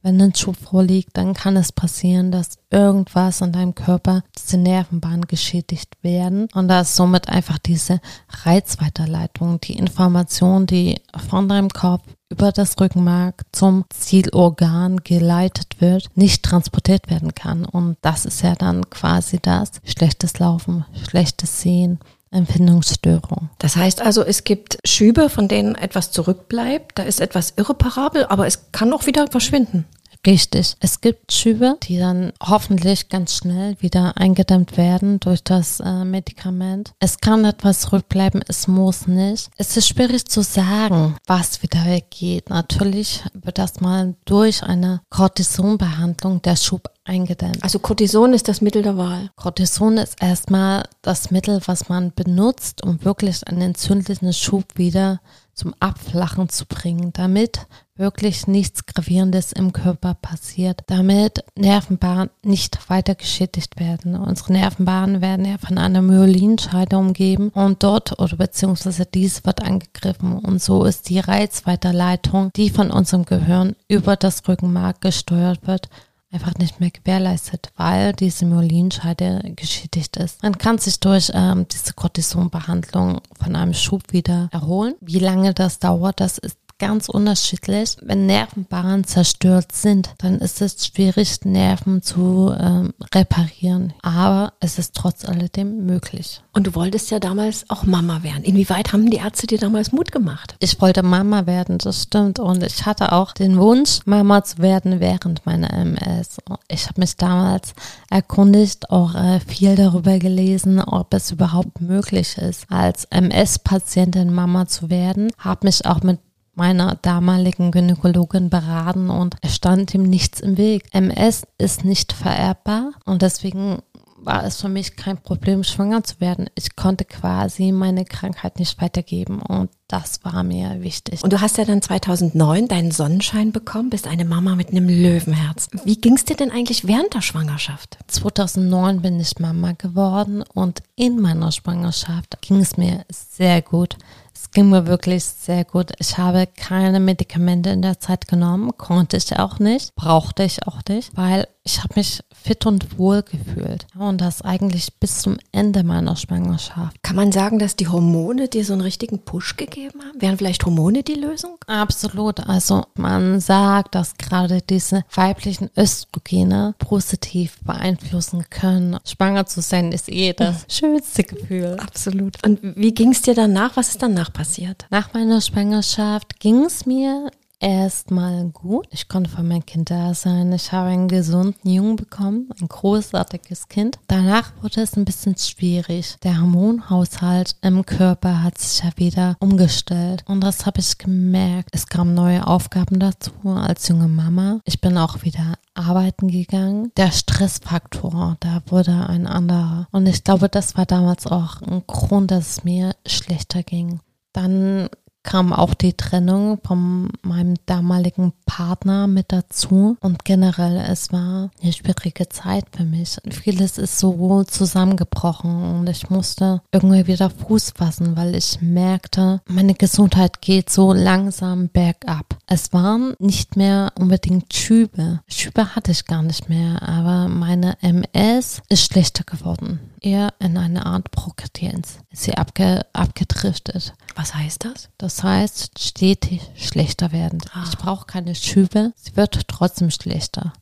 wenn 0.02 0.22
ein 0.22 0.36
Schub 0.36 0.56
vorliegt, 0.58 1.18
dann 1.18 1.34
kann 1.34 1.58
es 1.58 1.72
passieren, 1.72 2.32
dass 2.32 2.58
irgendwas 2.70 3.42
in 3.42 3.52
deinem 3.52 3.76
Körper, 3.76 4.24
diese 4.38 4.58
Nervenbahnen 4.58 5.28
geschädigt 5.28 5.96
werden 6.02 6.48
und 6.54 6.68
da 6.68 6.82
ist 6.82 6.96
somit 6.96 7.30
einfach 7.30 7.58
diese 7.58 8.00
Reizweiterleitung, 8.44 9.60
die 9.62 9.78
Information, 9.78 10.66
die 10.66 11.02
von 11.30 11.50
deinem 11.50 11.70
Kopf 11.70 12.04
über 12.30 12.52
das 12.52 12.80
Rückenmark 12.80 13.44
zum 13.52 13.86
Zielorgan 13.90 14.98
geleitet 14.98 15.80
wird, 15.80 16.10
nicht 16.16 16.44
transportiert 16.44 17.10
werden 17.10 17.34
kann. 17.34 17.64
Und 17.64 17.98
das 18.02 18.26
ist 18.26 18.42
ja 18.42 18.56
dann 18.56 18.90
quasi 18.90 19.40
das 19.42 19.72
schlechtes 19.86 20.40
Laufen, 20.40 20.86
schlechtes 21.08 21.62
Sehen, 21.62 22.00
Empfindungsstörung. 22.32 23.50
Das 23.58 23.76
heißt 23.76 24.02
also, 24.02 24.24
es 24.24 24.44
gibt 24.44 24.78
Schübe, 24.86 25.30
von 25.30 25.48
denen 25.48 25.76
etwas 25.76 26.12
zurückbleibt, 26.12 27.00
da 27.00 27.04
ist 27.04 27.22
etwas 27.22 27.54
irreparabel, 27.56 28.26
aber 28.26 28.48
es 28.48 28.72
kann 28.72 28.92
auch 28.94 29.06
wieder 29.06 29.28
verschwinden. 29.28 29.86
Richtig. 30.28 30.76
Es 30.82 31.00
gibt 31.00 31.32
Schübe, 31.32 31.78
die 31.84 32.00
dann 32.00 32.34
hoffentlich 32.46 33.08
ganz 33.08 33.38
schnell 33.38 33.78
wieder 33.80 34.18
eingedämmt 34.18 34.76
werden 34.76 35.22
durch 35.22 35.42
das 35.42 35.80
äh, 35.80 36.04
Medikament. 36.04 36.92
Es 37.00 37.20
kann 37.20 37.46
etwas 37.46 37.80
zurückbleiben, 37.80 38.44
es 38.50 38.68
muss 38.68 39.08
nicht. 39.08 39.50
Es 39.56 39.78
ist 39.78 39.88
schwierig 39.88 40.26
zu 40.26 40.42
sagen, 40.42 41.16
was 41.28 41.64
wieder 41.64 41.86
weggeht. 41.86 42.50
Natürlich 42.50 43.24
wird 43.34 43.58
das 43.58 43.80
mal 43.80 44.16
durch 44.26 44.64
eine 44.64 45.00
Cortisonbehandlung 45.10 46.42
der 46.42 46.58
Schub 46.58 46.90
eingedämmt. 47.06 47.64
Also 47.64 47.80
Cortison 47.80 48.34
ist 48.34 48.50
das 48.50 48.60
Mittel 48.60 48.84
der 48.84 48.98
Wahl. 48.98 49.30
Cortison 49.38 49.98
ist 49.98 50.22
erstmal 50.22 50.84
das 51.04 51.32
Mittel, 51.32 51.62
was 51.68 51.88
man 51.88 52.12
benutzt, 52.14 52.84
um 52.84 53.02
wirklich 53.06 53.48
einen 53.48 53.62
entzündlichen 53.62 54.34
Schub 54.34 54.66
wieder 54.76 55.22
zum 55.54 55.74
Abflachen 55.80 56.50
zu 56.50 56.66
bringen, 56.66 57.14
damit 57.14 57.66
wirklich 57.98 58.48
nichts 58.48 58.86
Gravierendes 58.86 59.52
im 59.52 59.74
Körper 59.74 60.14
passiert, 60.16 60.82
damit 60.88 61.44
Nervenbahnen 61.56 62.30
nicht 62.44 62.90
weiter 62.90 63.16
geschädigt 63.16 63.80
werden. 63.80 64.16
Unsere 64.16 64.54
Nervenbahnen 64.54 65.22
werden 65.22 65.46
ja 65.46 65.58
von 65.58 65.78
einer 65.78 66.02
Myelinscheide 66.02 66.98
umgeben 66.98 67.50
und 67.50 67.84
dort 67.84 68.20
oder 68.20 68.38
beziehungsweise 68.38 69.06
dies 69.06 69.46
wird 69.46 69.64
angegriffen 69.64 70.40
und 70.40 70.62
so 70.62 70.84
ist 70.86 71.10
die 71.10 71.20
Reizweiterleitung, 71.20 72.52
die 72.56 72.70
von 72.70 72.92
unserem 72.92 73.26
Gehirn 73.26 73.76
über 73.88 74.16
das 74.16 74.48
Rückenmark 74.48 75.02
gesteuert 75.02 75.66
wird, 75.68 75.90
einfach 76.32 76.56
nicht 76.56 76.80
mehr 76.80 76.92
gewährleistet, 76.92 77.72
weil 77.78 78.14
diese 78.14 78.46
Myelinscheide 78.46 79.54
geschädigt 79.56 80.18
ist. 80.18 80.44
Man 80.44 80.58
kann 80.58 80.78
sich 80.78 81.00
durch 81.00 81.32
ähm, 81.34 81.68
diese 81.72 81.94
Cortisonbehandlung 81.94 83.22
von 83.42 83.56
einem 83.56 83.74
Schub 83.74 84.12
wieder 84.12 84.50
erholen. 84.52 84.96
Wie 85.00 85.20
lange 85.20 85.54
das 85.54 85.80
dauert, 85.80 86.20
das 86.20 86.38
ist 86.38 86.58
ganz 86.80 87.10
unterschiedlich. 87.10 87.98
Wenn 88.02 88.26
Nervenbahnen 88.26 89.04
zerstört 89.04 89.72
sind, 89.72 90.10
dann 90.20 90.40
ist 90.40 90.62
es 90.62 90.86
schwierig, 90.86 91.44
Nerven 91.44 92.02
zu 92.02 92.54
ähm, 92.58 92.94
reparieren. 93.14 93.94
Aber 94.02 94.54
es 94.60 94.78
ist 94.80 94.96
trotz 94.96 95.26
alledem 95.26 95.86
möglich. 95.86 96.42
Und 96.54 96.68
du 96.68 96.76
wolltest 96.76 97.12
ja 97.12 97.20
damals 97.20 97.66
auch 97.70 97.84
Mama 97.84 98.24
werden. 98.24 98.44
Inwieweit 98.44 98.94
haben 98.94 99.10
die 99.10 99.18
Ärzte 99.18 99.48
dir 99.48 99.60
damals 99.60 99.92
Mut 99.92 100.12
gemacht? 100.12 100.56
Ich 100.60 100.80
wollte 100.82 101.04
Mama 101.04 101.46
werden, 101.46 101.78
das 101.78 102.04
stimmt. 102.04 102.40
Und 102.40 102.64
ich 102.64 102.86
hatte 102.86 103.12
auch 103.12 103.32
den 103.32 103.58
Wunsch, 103.58 104.00
Mama 104.06 104.44
zu 104.44 104.60
werden 104.60 105.00
während 105.00 105.46
meiner 105.46 105.74
MS. 105.74 106.38
Ich 106.68 106.88
habe 106.88 107.02
mich 107.02 107.16
damals 107.16 107.74
erkundigt, 108.10 108.90
auch 108.90 109.16
äh, 109.16 109.40
viel 109.40 109.76
darüber 109.76 110.20
gelesen, 110.20 110.80
ob 110.80 111.14
es 111.14 111.32
überhaupt 111.32 111.82
möglich 111.82 112.38
ist, 112.38 112.66
als 112.70 113.06
MS-Patientin 113.06 114.34
Mama 114.34 114.68
zu 114.68 114.90
werden. 114.90 115.32
Habe 115.38 115.68
mich 115.68 115.86
auch 115.86 116.02
mit 116.02 116.20
meiner 116.58 116.96
damaligen 116.96 117.72
Gynäkologin 117.72 118.50
beraten 118.50 119.10
und 119.10 119.36
es 119.42 119.56
stand 119.56 119.94
ihm 119.94 120.04
nichts 120.04 120.40
im 120.40 120.58
Weg. 120.58 120.84
MS 120.92 121.44
ist 121.58 121.86
nicht 121.86 122.14
vererbbar 122.14 122.92
und 123.06 123.22
deswegen 123.22 123.80
war 124.28 124.44
es 124.44 124.60
für 124.60 124.68
mich 124.68 124.96
kein 124.96 125.18
Problem, 125.18 125.64
schwanger 125.64 126.04
zu 126.04 126.20
werden. 126.20 126.50
Ich 126.56 126.76
konnte 126.76 127.06
quasi 127.06 127.72
meine 127.72 128.04
Krankheit 128.04 128.60
nicht 128.60 128.82
weitergeben 128.82 129.42
und 129.42 129.70
das 129.88 130.24
war 130.26 130.44
mir 130.44 130.82
wichtig. 130.82 131.24
Und 131.24 131.32
du 131.32 131.40
hast 131.40 131.58
ja 131.58 131.66
dann 131.66 131.82
2009 131.82 132.68
deinen 132.68 132.92
Sonnenschein 132.92 133.52
bekommen, 133.52 133.90
bist 133.90 134.08
eine 134.08 134.26
Mama 134.26 134.56
mit 134.56 134.72
einem 134.72 134.90
Löwenherz. 134.90 135.70
Wie 135.86 135.96
ging 135.96 136.16
es 136.16 136.26
dir 136.26 136.36
denn 136.36 136.52
eigentlich 136.52 136.88
während 136.88 137.14
der 137.14 137.22
Schwangerschaft? 137.22 137.98
2009 138.08 139.02
bin 139.02 139.20
ich 139.20 139.40
Mama 139.40 139.74
geworden 139.74 140.44
und 140.54 140.82
in 140.96 141.22
meiner 141.22 141.52
Schwangerschaft 141.52 142.42
ging 142.42 142.58
es 142.58 142.76
mir 142.76 143.06
sehr 143.10 143.62
gut. 143.62 143.98
Es 144.40 144.52
ging 144.52 144.70
mir 144.70 144.86
wirklich 144.86 145.26
sehr 145.26 145.66
gut. 145.66 145.94
Ich 145.98 146.20
habe 146.20 146.46
keine 146.46 147.00
Medikamente 147.00 147.72
in 147.72 147.82
der 147.82 148.00
Zeit 148.00 148.28
genommen, 148.28 148.72
konnte 148.78 149.18
ich 149.18 149.38
auch 149.40 149.58
nicht, 149.58 149.96
brauchte 149.96 150.44
ich 150.44 150.68
auch 150.68 150.82
nicht, 150.88 151.18
weil 151.18 151.48
ich 151.68 151.84
habe 151.84 151.96
mich 151.98 152.22
fit 152.32 152.66
und 152.66 152.98
wohl 152.98 153.24
gefühlt. 153.24 153.88
Und 154.00 154.22
das 154.22 154.42
eigentlich 154.42 154.94
bis 155.02 155.20
zum 155.20 155.38
Ende 155.52 155.84
meiner 155.84 156.16
Schwangerschaft. 156.16 157.04
Kann 157.04 157.18
man 157.18 157.34
sagen, 157.34 157.60
dass 157.60 157.76
die 157.76 157.90
Hormone 157.90 158.48
dir 158.48 158.64
so 158.64 158.72
einen 158.72 158.84
richtigen 158.84 159.20
Push 159.20 159.58
gegeben 159.58 160.00
haben? 160.02 160.22
Wären 160.22 160.38
vielleicht 160.38 160.66
Hormone 160.66 161.04
die 161.04 161.16
Lösung? 161.16 161.58
Absolut. 161.68 162.40
Also 162.48 162.86
man 162.96 163.42
sagt, 163.42 163.96
dass 163.96 164.16
gerade 164.18 164.62
diese 164.62 165.04
weiblichen 165.14 165.70
Östrogene 165.78 166.74
positiv 166.80 167.60
beeinflussen 167.66 168.46
können. 168.50 168.98
Schwanger 169.04 169.46
zu 169.46 169.62
sein 169.62 169.92
ist 169.92 170.10
eh 170.10 170.32
das 170.32 170.66
schönste 170.70 171.24
Gefühl. 171.24 171.76
Absolut. 171.82 172.42
Und 172.46 172.60
wie 172.62 172.94
ging 172.94 173.12
es 173.12 173.24
dir 173.24 173.36
danach? 173.36 173.76
Was 173.76 173.90
ist 173.90 174.02
danach 174.02 174.32
passiert? 174.32 174.86
Nach 174.90 175.14
meiner 175.14 175.42
Schwangerschaft 175.42 176.40
ging 176.40 176.64
es 176.64 176.86
mir 176.86 177.30
erstmal 177.60 178.50
gut. 178.50 178.88
Ich 178.92 179.08
konnte 179.08 179.30
für 179.30 179.44
mein 179.44 179.66
Kind 179.66 179.90
da 179.90 180.14
sein. 180.14 180.52
Ich 180.54 180.72
habe 180.72 180.90
einen 180.90 181.08
gesunden 181.08 181.70
Jungen 181.70 181.96
bekommen, 181.96 182.50
ein 182.60 182.68
großartiges 182.68 183.68
Kind. 183.68 184.00
Danach 184.08 184.52
wurde 184.62 184.82
es 184.82 184.96
ein 184.96 185.06
bisschen 185.06 185.38
schwierig. 185.38 186.18
Der 186.24 186.40
Hormonhaushalt 186.40 187.56
im 187.62 187.86
Körper 187.86 188.44
hat 188.44 188.58
sich 188.58 188.84
ja 188.84 188.92
wieder 188.96 189.36
umgestellt. 189.40 190.24
Und 190.28 190.42
das 190.42 190.66
habe 190.66 190.80
ich 190.80 190.98
gemerkt. 190.98 191.70
Es 191.74 191.88
kamen 191.88 192.14
neue 192.14 192.46
Aufgaben 192.46 193.00
dazu 193.00 193.32
als 193.46 193.88
junge 193.88 194.08
Mama. 194.08 194.60
Ich 194.66 194.82
bin 194.82 194.98
auch 194.98 195.24
wieder 195.24 195.56
arbeiten 195.74 196.28
gegangen. 196.28 196.92
Der 196.98 197.12
Stressfaktor, 197.12 198.38
da 198.40 198.62
wurde 198.68 199.08
ein 199.08 199.28
anderer. 199.28 199.88
Und 199.92 200.08
ich 200.08 200.24
glaube, 200.24 200.50
das 200.50 200.76
war 200.78 200.86
damals 200.86 201.28
auch 201.28 201.62
ein 201.62 201.84
Grund, 201.88 202.32
dass 202.32 202.50
es 202.50 202.64
mir 202.64 202.96
schlechter 203.06 203.64
ging. 203.64 204.00
Dann 204.34 204.90
kam 205.28 205.52
auch 205.52 205.74
die 205.74 205.92
Trennung 205.92 206.58
von 206.64 207.10
meinem 207.22 207.56
damaligen 207.66 208.32
Partner 208.46 209.08
mit 209.08 209.26
dazu. 209.34 209.98
Und 210.00 210.24
generell, 210.24 210.78
es 210.90 211.12
war 211.12 211.52
eine 211.62 211.74
schwierige 211.74 212.30
Zeit 212.30 212.64
für 212.72 212.86
mich. 212.86 213.18
Vieles 213.30 213.78
ist 213.78 214.00
so 214.00 214.46
zusammengebrochen 214.46 215.80
und 215.80 215.90
ich 215.90 216.10
musste 216.10 216.62
irgendwie 216.72 217.08
wieder 217.08 217.30
Fuß 217.30 217.74
fassen, 217.76 218.16
weil 218.16 218.36
ich 218.36 218.62
merkte, 218.62 219.42
meine 219.50 219.74
Gesundheit 219.74 220.42
geht 220.42 220.70
so 220.70 220.94
langsam 220.94 221.68
bergab. 221.68 222.38
Es 222.48 222.72
waren 222.72 223.14
nicht 223.20 223.58
mehr 223.58 223.92
unbedingt 224.00 224.54
Schübe. 224.54 225.20
Schübe 225.28 225.76
hatte 225.76 225.92
ich 225.92 226.06
gar 226.06 226.24
nicht 226.24 226.48
mehr, 226.48 226.82
aber 226.82 227.28
meine 227.28 227.76
MS 227.82 228.62
ist 228.70 228.86
schlechter 228.86 229.26
geworden. 229.26 229.82
Eher 230.00 230.34
in 230.40 230.58
eine 230.58 230.86
Art 230.86 231.12
Prokratienz. 231.12 231.98
Ist 232.12 232.24
sie 232.24 232.38
abge 232.38 232.86
abgedriftet. 232.94 233.94
Was 234.18 234.34
heißt 234.34 234.66
das? 234.66 234.90
Das 234.98 235.24
heißt, 235.24 235.78
stetig 235.80 236.42
schlechter 236.56 237.12
werden. 237.12 237.40
Ah. 237.54 237.64
Ich 237.70 237.78
brauche 237.78 238.08
keine 238.08 238.34
Schübe. 238.34 238.92
Sie 238.96 239.16
wird 239.16 239.48
trotzdem 239.48 239.92
schlechter. 239.92 240.54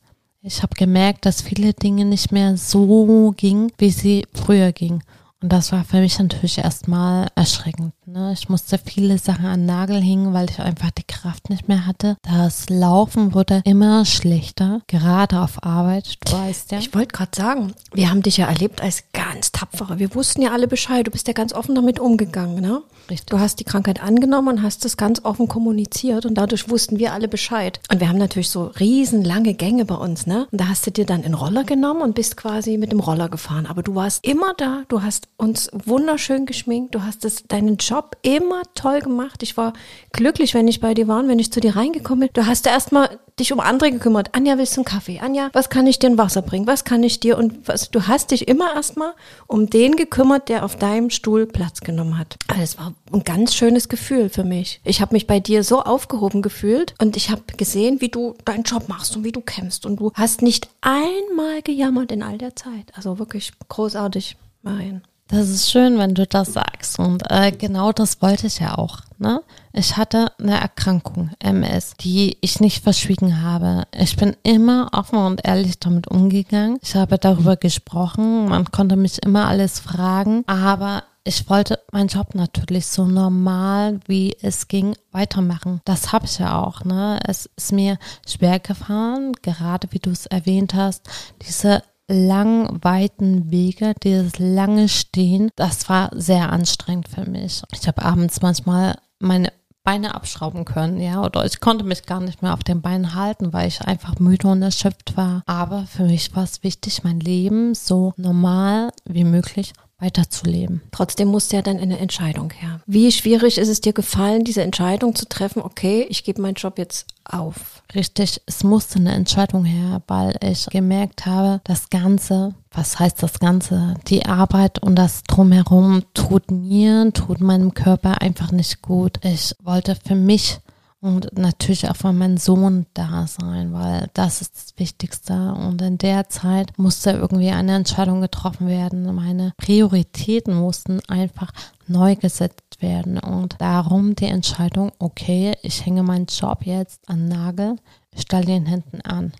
Ich 0.42 0.62
habe 0.62 0.74
gemerkt, 0.74 1.24
dass 1.24 1.40
viele 1.40 1.72
Dinge 1.72 2.04
nicht 2.04 2.32
mehr 2.32 2.58
so 2.58 3.32
gingen, 3.34 3.72
wie 3.78 3.90
sie 3.90 4.26
früher 4.34 4.72
gingen. 4.72 5.02
Und 5.46 5.52
das 5.52 5.70
war 5.70 5.84
für 5.84 6.00
mich 6.00 6.18
natürlich 6.18 6.58
erstmal 6.58 7.28
erschreckend. 7.36 7.94
Ne? 8.04 8.32
Ich 8.32 8.48
musste 8.48 8.78
viele 8.78 9.16
Sachen 9.16 9.46
an 9.46 9.60
den 9.60 9.66
Nagel 9.66 10.00
hängen, 10.02 10.34
weil 10.34 10.50
ich 10.50 10.58
einfach 10.58 10.90
die 10.90 11.04
Kraft 11.04 11.50
nicht 11.50 11.68
mehr 11.68 11.86
hatte. 11.86 12.16
Das 12.22 12.68
Laufen 12.68 13.32
wurde 13.32 13.62
immer 13.64 14.04
schlechter, 14.04 14.80
gerade 14.88 15.40
auf 15.40 15.62
Arbeit, 15.62 16.16
du 16.24 16.32
weißt 16.32 16.72
ja. 16.72 16.78
Ich 16.78 16.92
wollte 16.96 17.12
gerade 17.12 17.30
sagen, 17.32 17.74
wir 17.92 18.10
haben 18.10 18.22
dich 18.22 18.38
ja 18.38 18.46
erlebt 18.46 18.80
als 18.80 19.04
ganz 19.12 19.52
tapfere. 19.52 20.00
Wir 20.00 20.16
wussten 20.16 20.42
ja 20.42 20.50
alle 20.50 20.66
Bescheid. 20.66 21.06
Du 21.06 21.12
bist 21.12 21.28
ja 21.28 21.32
ganz 21.32 21.52
offen 21.52 21.76
damit 21.76 22.00
umgegangen, 22.00 22.60
ne? 22.60 22.82
Richtig. 23.08 23.26
Du 23.26 23.38
hast 23.38 23.60
die 23.60 23.64
Krankheit 23.64 24.02
angenommen 24.02 24.48
und 24.48 24.62
hast 24.64 24.84
es 24.84 24.96
ganz 24.96 25.24
offen 25.24 25.46
kommuniziert 25.46 26.26
und 26.26 26.34
dadurch 26.34 26.68
wussten 26.68 26.98
wir 26.98 27.12
alle 27.12 27.28
Bescheid. 27.28 27.78
Und 27.88 28.00
wir 28.00 28.08
haben 28.08 28.18
natürlich 28.18 28.50
so 28.50 28.64
riesenlange 28.80 29.54
Gänge 29.54 29.84
bei 29.84 29.94
uns, 29.94 30.26
ne? 30.26 30.48
Und 30.50 30.60
da 30.60 30.66
hast 30.66 30.84
du 30.88 30.90
dir 30.90 31.06
dann 31.06 31.22
einen 31.22 31.34
Roller 31.34 31.62
genommen 31.62 32.02
und 32.02 32.16
bist 32.16 32.36
quasi 32.36 32.78
mit 32.78 32.90
dem 32.90 32.98
Roller 32.98 33.28
gefahren. 33.28 33.66
Aber 33.66 33.84
du 33.84 33.94
warst 33.94 34.26
immer 34.26 34.52
da, 34.56 34.82
du 34.88 35.02
hast 35.02 35.28
uns 35.38 35.68
wunderschön 35.72 36.46
geschminkt, 36.46 36.94
du 36.94 37.02
hast 37.02 37.24
es, 37.24 37.44
deinen 37.44 37.76
Job 37.76 38.16
immer 38.22 38.62
toll 38.74 39.00
gemacht. 39.00 39.42
Ich 39.42 39.56
war 39.56 39.74
glücklich, 40.12 40.54
wenn 40.54 40.68
ich 40.68 40.80
bei 40.80 40.94
dir 40.94 41.08
war 41.08 41.20
und 41.20 41.28
wenn 41.28 41.38
ich 41.38 41.52
zu 41.52 41.60
dir 41.60 41.76
reingekommen 41.76 42.20
bin. 42.20 42.30
Du 42.32 42.46
hast 42.46 42.66
erstmal 42.66 43.18
dich 43.38 43.52
um 43.52 43.60
andere 43.60 43.90
gekümmert. 43.90 44.34
Anja, 44.34 44.56
willst 44.56 44.76
du 44.76 44.80
einen 44.80 44.86
Kaffee? 44.86 45.20
Anja, 45.20 45.50
was 45.52 45.68
kann 45.68 45.86
ich 45.86 45.98
dir 45.98 46.08
ein 46.08 46.18
Wasser 46.18 46.40
bringen? 46.40 46.66
Was 46.66 46.84
kann 46.84 47.02
ich 47.02 47.20
dir? 47.20 47.36
Und 47.36 47.68
was, 47.68 47.90
du 47.90 48.06
hast 48.06 48.30
dich 48.30 48.48
immer 48.48 48.74
erstmal 48.74 49.12
um 49.46 49.68
den 49.68 49.96
gekümmert, 49.96 50.48
der 50.48 50.64
auf 50.64 50.76
deinem 50.76 51.10
Stuhl 51.10 51.46
Platz 51.46 51.80
genommen 51.80 52.18
hat. 52.18 52.36
Also 52.48 52.62
es 52.62 52.78
war 52.78 52.94
ein 53.12 53.24
ganz 53.24 53.54
schönes 53.54 53.90
Gefühl 53.90 54.30
für 54.30 54.44
mich. 54.44 54.80
Ich 54.84 55.02
habe 55.02 55.14
mich 55.14 55.26
bei 55.26 55.38
dir 55.38 55.64
so 55.64 55.82
aufgehoben 55.82 56.40
gefühlt 56.40 56.94
und 56.98 57.16
ich 57.16 57.30
habe 57.30 57.42
gesehen, 57.58 58.00
wie 58.00 58.08
du 58.08 58.34
deinen 58.46 58.62
Job 58.62 58.88
machst 58.88 59.14
und 59.16 59.24
wie 59.24 59.32
du 59.32 59.42
kämpfst. 59.42 59.84
Und 59.84 60.00
du 60.00 60.12
hast 60.14 60.40
nicht 60.40 60.70
einmal 60.80 61.60
gejammert 61.62 62.12
in 62.12 62.22
all 62.22 62.38
der 62.38 62.56
Zeit. 62.56 62.90
Also 62.94 63.18
wirklich 63.18 63.52
großartig, 63.68 64.36
Marian. 64.62 65.02
Das 65.28 65.48
ist 65.48 65.70
schön, 65.70 65.98
wenn 65.98 66.14
du 66.14 66.24
das 66.24 66.52
sagst. 66.52 67.00
Und 67.00 67.24
äh, 67.30 67.50
genau 67.50 67.90
das 67.90 68.22
wollte 68.22 68.46
ich 68.46 68.60
ja 68.60 68.78
auch. 68.78 69.00
Ne? 69.18 69.42
Ich 69.72 69.96
hatte 69.96 70.32
eine 70.38 70.60
Erkrankung, 70.60 71.30
MS, 71.40 71.94
die 72.00 72.38
ich 72.40 72.60
nicht 72.60 72.84
verschwiegen 72.84 73.42
habe. 73.42 73.84
Ich 73.92 74.16
bin 74.16 74.36
immer 74.44 74.88
offen 74.92 75.18
und 75.18 75.44
ehrlich 75.44 75.80
damit 75.80 76.06
umgegangen. 76.06 76.78
Ich 76.80 76.94
habe 76.94 77.18
darüber 77.18 77.56
gesprochen. 77.56 78.48
Man 78.48 78.70
konnte 78.70 78.94
mich 78.94 79.20
immer 79.24 79.48
alles 79.48 79.80
fragen. 79.80 80.44
Aber 80.46 81.02
ich 81.24 81.50
wollte 81.50 81.80
meinen 81.90 82.06
Job 82.06 82.36
natürlich 82.36 82.86
so 82.86 83.04
normal, 83.04 83.98
wie 84.06 84.36
es 84.42 84.68
ging, 84.68 84.94
weitermachen. 85.10 85.80
Das 85.84 86.12
habe 86.12 86.26
ich 86.26 86.38
ja 86.38 86.62
auch. 86.62 86.84
Ne? 86.84 87.18
Es 87.26 87.50
ist 87.56 87.72
mir 87.72 87.98
schwer 88.28 88.60
gefahren, 88.60 89.32
gerade 89.42 89.88
wie 89.90 89.98
du 89.98 90.10
es 90.10 90.26
erwähnt 90.26 90.74
hast, 90.74 91.02
diese 91.42 91.82
lang, 92.08 92.78
weiten 92.82 93.50
Wege, 93.50 93.94
dieses 94.02 94.38
lange 94.38 94.88
Stehen, 94.88 95.50
das 95.56 95.88
war 95.88 96.10
sehr 96.14 96.52
anstrengend 96.52 97.08
für 97.08 97.28
mich. 97.28 97.62
Ich 97.72 97.86
habe 97.88 98.02
abends 98.02 98.42
manchmal 98.42 98.98
meine 99.18 99.52
Beine 99.82 100.16
abschrauben 100.16 100.64
können, 100.64 101.00
ja, 101.00 101.22
oder 101.22 101.44
ich 101.44 101.60
konnte 101.60 101.84
mich 101.84 102.06
gar 102.06 102.20
nicht 102.20 102.42
mehr 102.42 102.54
auf 102.54 102.64
den 102.64 102.82
Beinen 102.82 103.14
halten, 103.14 103.52
weil 103.52 103.68
ich 103.68 103.80
einfach 103.82 104.18
müde 104.18 104.48
und 104.48 104.60
erschöpft 104.60 105.16
war. 105.16 105.44
Aber 105.46 105.86
für 105.86 106.02
mich 106.02 106.34
war 106.34 106.42
es 106.42 106.64
wichtig, 106.64 107.04
mein 107.04 107.20
Leben 107.20 107.72
so 107.74 108.12
normal 108.16 108.90
wie 109.04 109.22
möglich 109.22 109.72
weiterzuleben. 109.98 110.82
Trotzdem 110.90 111.28
musste 111.28 111.56
ja 111.56 111.62
dann 111.62 111.78
eine 111.78 111.98
Entscheidung 111.98 112.50
her. 112.50 112.80
Wie 112.86 113.10
schwierig 113.10 113.58
ist 113.58 113.68
es 113.68 113.80
dir 113.80 113.92
gefallen, 113.92 114.44
diese 114.44 114.62
Entscheidung 114.62 115.14
zu 115.14 115.26
treffen, 115.26 115.62
okay, 115.62 116.06
ich 116.08 116.24
gebe 116.24 116.42
meinen 116.42 116.54
Job 116.54 116.78
jetzt 116.78 117.06
auf? 117.24 117.82
Richtig, 117.94 118.42
es 118.46 118.62
musste 118.62 118.98
eine 118.98 119.14
Entscheidung 119.14 119.64
her, 119.64 120.02
weil 120.06 120.36
ich 120.42 120.66
gemerkt 120.66 121.24
habe, 121.24 121.60
das 121.64 121.88
Ganze, 121.88 122.54
was 122.70 122.98
heißt 122.98 123.22
das 123.22 123.38
Ganze? 123.38 123.94
Die 124.08 124.26
Arbeit 124.26 124.82
und 124.82 124.96
das 124.96 125.22
Drumherum 125.22 126.02
tut 126.12 126.50
mir, 126.50 127.10
tut 127.12 127.40
meinem 127.40 127.72
Körper 127.72 128.20
einfach 128.20 128.52
nicht 128.52 128.82
gut. 128.82 129.18
Ich 129.22 129.54
wollte 129.62 129.96
für 129.96 130.14
mich 130.14 130.60
und 131.06 131.38
natürlich 131.38 131.88
auch 131.88 131.94
von 131.94 132.18
meinem 132.18 132.36
Sohn 132.36 132.86
da 132.92 133.28
sein, 133.28 133.72
weil 133.72 134.10
das 134.12 134.40
ist 134.40 134.56
das 134.56 134.74
Wichtigste. 134.76 135.54
Und 135.54 135.80
in 135.80 135.98
der 135.98 136.28
Zeit 136.28 136.76
musste 136.80 137.12
irgendwie 137.12 137.50
eine 137.50 137.76
Entscheidung 137.76 138.20
getroffen 138.20 138.66
werden. 138.66 139.14
Meine 139.14 139.52
Prioritäten 139.56 140.56
mussten 140.56 140.98
einfach 141.06 141.52
neu 141.86 142.16
gesetzt 142.16 142.82
werden. 142.82 143.20
Und 143.20 143.54
darum 143.60 144.16
die 144.16 144.26
Entscheidung, 144.26 144.90
okay, 144.98 145.54
ich 145.62 145.86
hänge 145.86 146.02
meinen 146.02 146.26
Job 146.26 146.66
jetzt 146.66 147.08
an 147.08 147.28
Nagel, 147.28 147.76
stelle 148.16 148.46
den 148.46 148.66
hinten 148.66 149.00
an. 149.02 149.32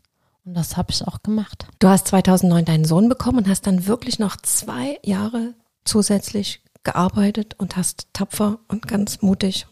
Und 0.45 0.55
das 0.55 0.77
habe 0.77 0.93
ich 0.93 1.05
auch 1.05 1.25
gemacht. 1.25 1.67
Du 1.81 1.89
hast 1.89 2.07
2009 2.07 2.65
deinen 2.65 2.85
Sohn 2.85 3.09
bekommen 3.09 3.39
und 3.39 3.49
hast 3.49 3.67
dann 3.67 3.89
wirklich 3.89 4.21
noch 4.21 4.37
zwei 4.37 5.01
Jahre 5.03 5.55
zusätzlich 5.85 6.63
gearbeitet 6.85 7.57
und 7.59 7.77
hast 7.77 8.07
tapfer 8.13 8.61
und 8.69 8.87
ganz 8.87 9.21
mutig 9.21 9.67